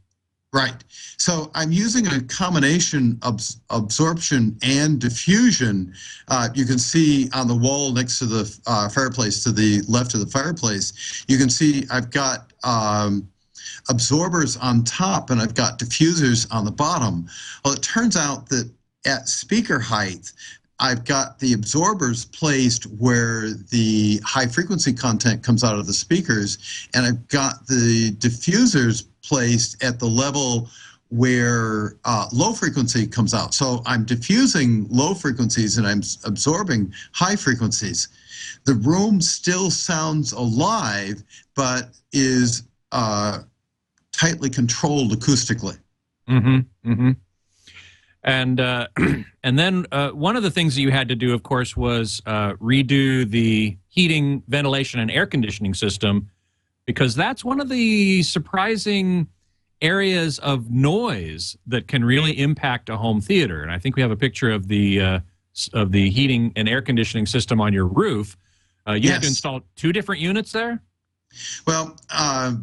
[0.52, 0.74] Right.
[1.16, 3.40] So I'm using a combination of
[3.70, 5.94] absorption and diffusion.
[6.28, 10.12] Uh, you can see on the wall next to the uh, fireplace, to the left
[10.12, 13.26] of the fireplace, you can see I've got um,
[13.88, 17.26] absorbers on top and I've got diffusers on the bottom.
[17.64, 18.70] Well, it turns out that
[19.06, 20.32] at speaker height,
[20.80, 26.88] I've got the absorbers placed where the high frequency content comes out of the speakers,
[26.94, 30.68] and I've got the diffusers placed at the level
[31.10, 33.52] where uh, low frequency comes out.
[33.52, 38.08] So I'm diffusing low frequencies and I'm absorbing high frequencies.
[38.64, 41.22] The room still sounds alive,
[41.56, 42.62] but is
[42.92, 43.40] uh,
[44.12, 45.78] tightly controlled acoustically.
[46.28, 46.90] Mm-hmm.
[46.90, 47.10] Mm-hmm.
[48.22, 48.88] And uh,
[49.42, 52.20] and then uh, one of the things that you had to do, of course, was
[52.26, 56.30] uh, redo the heating, ventilation, and air conditioning system
[56.86, 59.28] because that's one of the surprising
[59.80, 63.62] areas of noise that can really impact a home theater.
[63.62, 65.20] And I think we have a picture of the uh,
[65.72, 68.36] of the heating and air conditioning system on your roof.
[68.86, 70.82] Uh, you had to install two different units there.
[71.66, 72.54] Well, uh,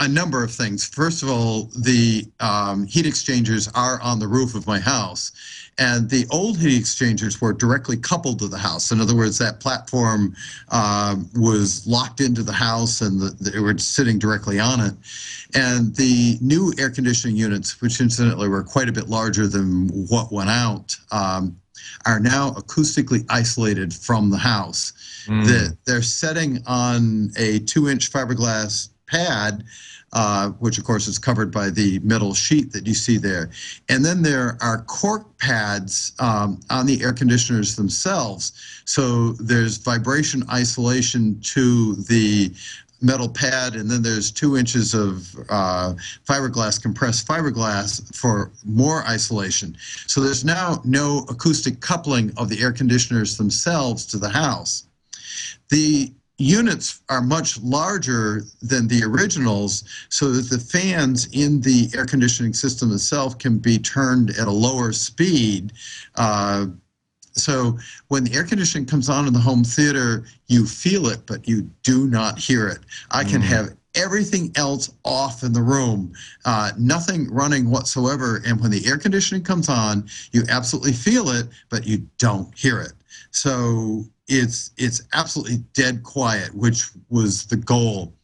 [0.00, 0.88] a number of things.
[0.88, 5.30] First of all, the um, heat exchangers are on the roof of my house,
[5.78, 8.92] and the old heat exchangers were directly coupled to the house.
[8.92, 10.34] In other words, that platform
[10.70, 14.94] um, was locked into the house, and the, they were sitting directly on it.
[15.54, 20.32] And the new air conditioning units, which incidentally were quite a bit larger than what
[20.32, 21.60] went out, um,
[22.06, 24.92] are now acoustically isolated from the house
[25.44, 29.64] that they're setting on a two inch fiberglass pad,
[30.12, 33.50] uh, which of course is covered by the metal sheet that you see there.
[33.88, 38.52] And then there are cork pads um, on the air conditioners themselves.
[38.84, 42.52] So there's vibration isolation to the
[43.02, 45.94] metal pad, and then there's two inches of uh,
[46.28, 49.76] fiberglass, compressed fiberglass for more isolation.
[50.06, 54.86] So there's now no acoustic coupling of the air conditioners themselves to the house.
[55.70, 62.06] The units are much larger than the originals so that the fans in the air
[62.06, 65.72] conditioning system itself can be turned at a lower speed.
[66.16, 66.66] Uh,
[67.32, 67.78] so
[68.08, 71.70] when the air conditioning comes on in the home theater, you feel it, but you
[71.82, 72.78] do not hear it.
[73.10, 76.12] I can have everything else off in the room,
[76.44, 78.40] uh, nothing running whatsoever.
[78.46, 82.80] And when the air conditioning comes on, you absolutely feel it, but you don't hear
[82.80, 82.92] it.
[83.30, 88.14] So it's it's absolutely dead quiet, which was the goal.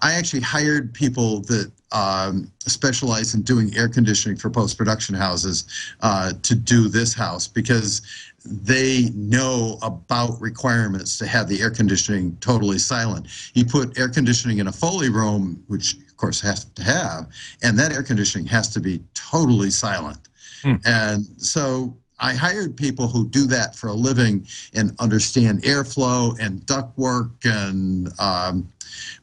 [0.00, 5.64] I actually hired people that um, specialize in doing air conditioning for post production houses
[6.00, 8.02] uh, to do this house because
[8.44, 13.28] they know about requirements to have the air conditioning totally silent.
[13.54, 17.28] You put air conditioning in a Foley room, which of course has to have,
[17.62, 20.18] and that air conditioning has to be totally silent.
[20.62, 20.74] Hmm.
[20.84, 26.60] And so I hired people who do that for a living and understand airflow and
[26.60, 28.72] ductwork and um,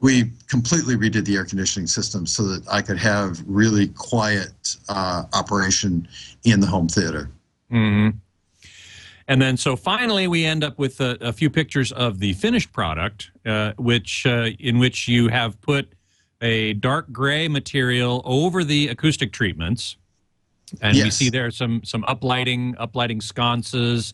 [0.02, 5.24] we completely redid the air conditioning system so that I could have really quiet uh,
[5.34, 6.08] operation
[6.43, 7.30] in the home theater.
[7.70, 8.10] hmm
[9.28, 12.74] And then, so finally, we end up with a, a few pictures of the finished
[12.74, 15.93] product, uh, which uh, in which you have put
[16.41, 19.97] a dark gray material over the acoustic treatments,
[20.82, 24.13] and we see there some some uplighting, uplighting sconces.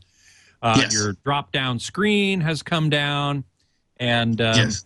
[0.61, 0.93] Uh, Yes.
[0.93, 3.43] Your drop down screen has come down,
[3.97, 4.85] and um, yes.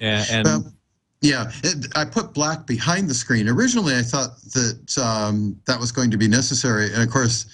[0.00, 0.72] and, Well,
[1.20, 3.48] yeah, it, I put black behind the screen.
[3.48, 7.46] Originally, I thought that um, that was going to be necessary, and of course,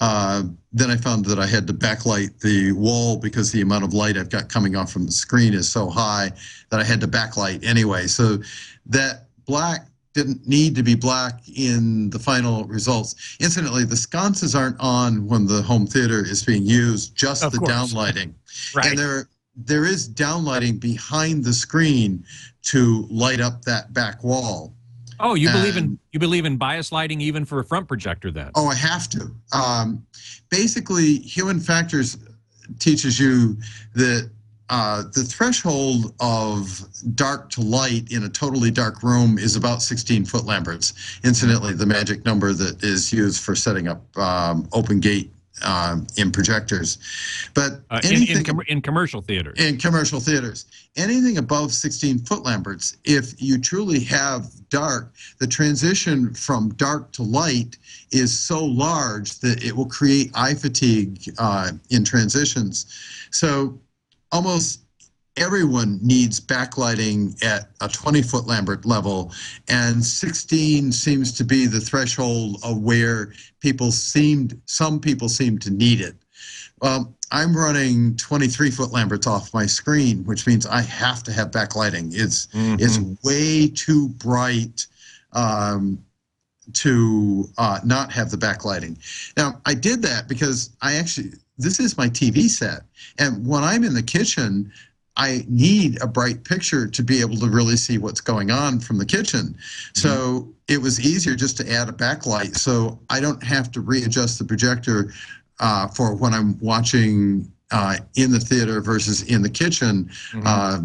[0.00, 3.92] uh, then I found that I had to backlight the wall because the amount of
[3.92, 6.30] light I've got coming off from the screen is so high
[6.70, 8.06] that I had to backlight anyway.
[8.06, 8.38] So
[8.86, 9.86] that black
[10.18, 13.36] didn't need to be black in the final results.
[13.40, 17.58] Incidentally, the sconces aren't on when the home theater is being used, just Of the
[17.58, 17.70] course.
[17.72, 18.32] downlighting.
[18.74, 18.86] right.
[18.90, 19.28] And there
[19.60, 22.24] there is downlighting behind the screen
[22.62, 24.72] to light up that back wall.
[25.20, 28.30] oh, you believe in you believe in bias lighting even for a front projector?
[28.32, 29.30] Then Oh, I have to.
[29.52, 30.04] Um,
[30.50, 32.16] basically, human factors
[32.80, 33.56] teaches you
[33.94, 34.30] that
[34.70, 40.24] uh, the threshold of dark to light in a totally dark room is about 16
[40.24, 41.20] foot lamberts.
[41.24, 45.30] Incidentally, the magic number that is used for setting up um, open gate
[45.64, 46.98] um, in projectors.
[47.54, 49.58] But uh, in, anything in, com- in commercial theaters.
[49.58, 50.66] in commercial theaters.
[50.96, 57.22] Anything above 16 foot lamberts, if you truly have dark, the transition from dark to
[57.22, 57.76] light
[58.12, 62.86] is so large that it will create eye fatigue uh, in transitions.
[63.30, 63.78] So
[64.32, 64.82] almost
[65.36, 69.32] everyone needs backlighting at a 20 foot Lambert level,
[69.68, 75.70] and 16 seems to be the threshold of where people seemed, some people seem to
[75.70, 76.16] need it.
[76.80, 81.50] Well, I'm running 23 foot Lamberts off my screen, which means I have to have
[81.50, 82.10] backlighting.
[82.12, 84.86] It's it's way too bright
[85.32, 86.02] um,
[86.74, 88.98] to uh, not have the backlighting.
[89.36, 92.82] Now, I did that because I actually this is my TV set,
[93.18, 94.72] and when I'm in the kitchen,
[95.16, 98.98] I need a bright picture to be able to really see what's going on from
[98.98, 99.56] the kitchen.
[99.94, 104.38] So it was easier just to add a backlight, so I don't have to readjust
[104.38, 105.12] the projector
[105.58, 110.08] uh, for when I'm watching uh, in the theater versus in the kitchen.
[110.44, 110.80] Uh,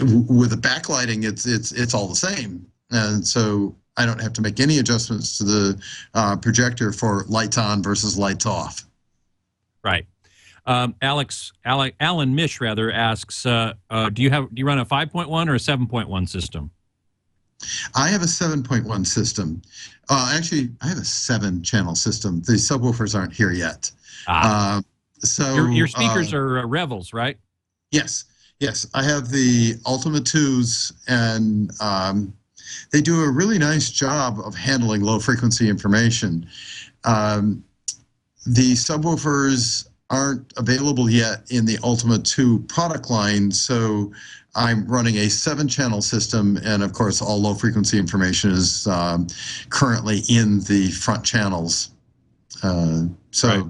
[0.00, 4.42] with the backlighting, it's it's it's all the same, and so I don't have to
[4.42, 5.82] make any adjustments to the
[6.14, 8.84] uh, projector for lights on versus lights off.
[9.86, 10.04] Right.
[10.66, 14.80] Um, Alex, Alec, Alan Mish rather asks, uh, uh, do you have do you run
[14.80, 16.72] a 5.1 or a 7.1 system?
[17.94, 19.62] I have a 7.1 system.
[20.08, 22.42] Uh, actually, I have a seven-channel system.
[22.42, 23.90] The subwoofers aren't here yet.
[24.26, 24.82] Ah, Uh,
[25.20, 27.38] so your, your speakers uh, are uh, Revels, right?
[27.92, 28.24] Yes,
[28.58, 28.86] yes.
[28.92, 32.34] I have the Ultima 2s, and um,
[32.92, 36.46] they do a really nice job of handling low frequency information.
[37.04, 37.64] Um,
[38.46, 44.12] the subwoofers aren't available yet in the Ultima 2 product line, so
[44.54, 49.26] I'm running a seven channel system, and of course, all low frequency information is um,
[49.68, 51.90] currently in the front channels.
[52.62, 53.66] Uh, so Right.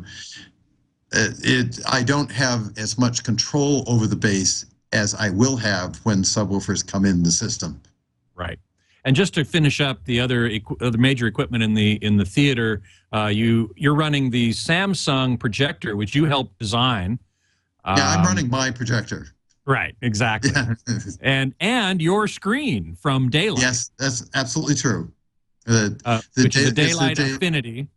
[1.12, 5.96] it, it I don't have as much control over the bass as I will have
[6.04, 7.80] when subwoofers come in the system.
[8.36, 8.58] Right.
[9.06, 12.24] And just to finish up the other equi- other major equipment in the in the
[12.24, 12.82] theater,
[13.14, 17.20] uh, you you're running the Samsung projector, which you helped design.
[17.86, 19.28] Yeah, I'm Um, running my projector.
[19.64, 19.94] Right.
[20.02, 20.50] Exactly.
[20.52, 20.74] Yeah.
[21.20, 25.12] And and your screen from Da-Lite, yes, that's absolutely true.
[25.68, 27.88] Uh, uh, the which is a day- the Da-Lite day- Affinity.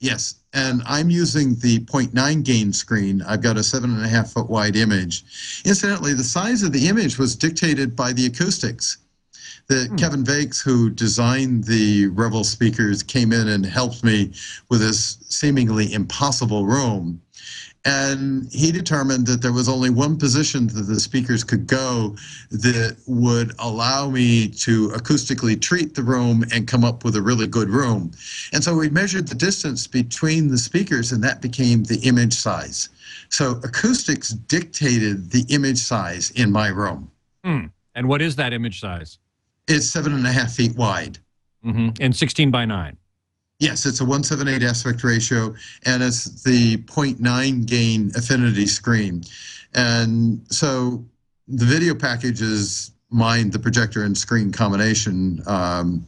[0.00, 3.22] Yes, and I'm using the 0.9 gain screen.
[3.22, 5.24] I've got a seven and a half foot wide image.
[5.64, 8.98] Incidentally, the size of the image was dictated by the acoustics.
[9.66, 14.32] The Kevin Voecks, who designed the Revel speakers, came in and helped me
[14.68, 17.22] with this seemingly impossible room.
[17.86, 22.16] And he determined that there was only one position that the speakers could go
[22.50, 27.46] that would allow me to acoustically treat the room and come up with a really
[27.46, 28.12] good room.
[28.54, 32.88] And so we measured the distance between the speakers, and that became the image size.
[33.28, 37.10] So acoustics dictated the image size in my room.
[37.44, 37.66] Hmm.
[37.94, 39.18] And what is that image size?
[39.66, 41.18] It's seven and a half feet wide.
[41.62, 42.96] hmm And 16 by 9.
[43.60, 45.54] Yes, it's a 178 aspect ratio,
[45.86, 49.22] and it's the 0.9 gain affinity screen.
[49.74, 51.04] And so
[51.48, 56.04] the video package is mine, the projector and screen combination, um,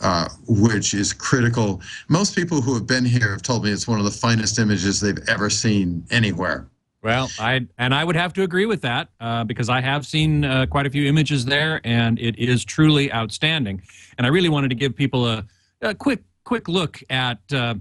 [0.00, 1.82] uh, which is critical.
[2.08, 5.00] Most people who have been here have told me it's one of the finest images
[5.00, 6.68] they've ever seen anywhere.
[7.02, 10.44] Well, I and I would have to agree with that uh, because I have seen
[10.44, 13.82] uh, quite a few images there, and it is truly outstanding.
[14.18, 15.44] And I really wanted to give people a,
[15.82, 17.74] a quick quick look at uh,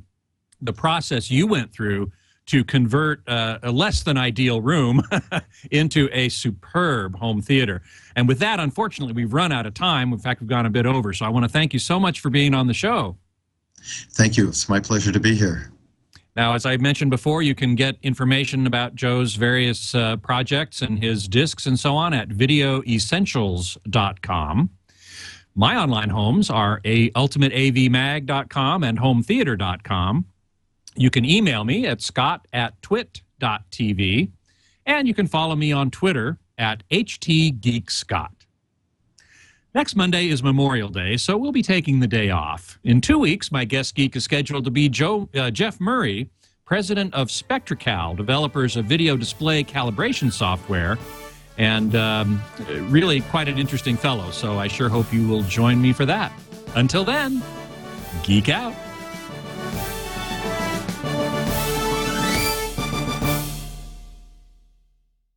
[0.61, 2.11] the process you went through
[2.47, 5.01] to convert uh, a less than ideal room
[5.72, 7.82] into a superb home theater.
[8.16, 10.13] And with that, unfortunately, we've run out of time.
[10.13, 11.13] In fact, we've gone a bit over.
[11.13, 13.18] So I want to thank you so much for being on the show.
[14.11, 14.47] Thank you.
[14.47, 15.72] It's my pleasure to be here.
[16.36, 21.02] Now, as I mentioned before, you can get information about Joe's various uh, projects and
[21.02, 24.70] his discs and so on at videoessentials.com.
[25.58, 30.26] My online homes are a ultimateavmag.com and hometheater.com.
[30.98, 34.32] You can email me at scott at twit.tv,
[34.86, 38.35] and you can follow me on Twitter at htgeekscott.
[39.76, 42.80] Next Monday is Memorial Day, so we'll be taking the day off.
[42.86, 46.30] In two weeks, my guest geek is scheduled to be Joe, uh, Jeff Murray,
[46.64, 50.98] president of SpectraCal, developers of video display calibration software,
[51.58, 52.42] and um,
[52.84, 54.32] really quite an interesting fellow.
[54.32, 56.32] So I sure hope you will join me for that.
[56.76, 57.44] Until then,
[58.24, 58.74] geek out.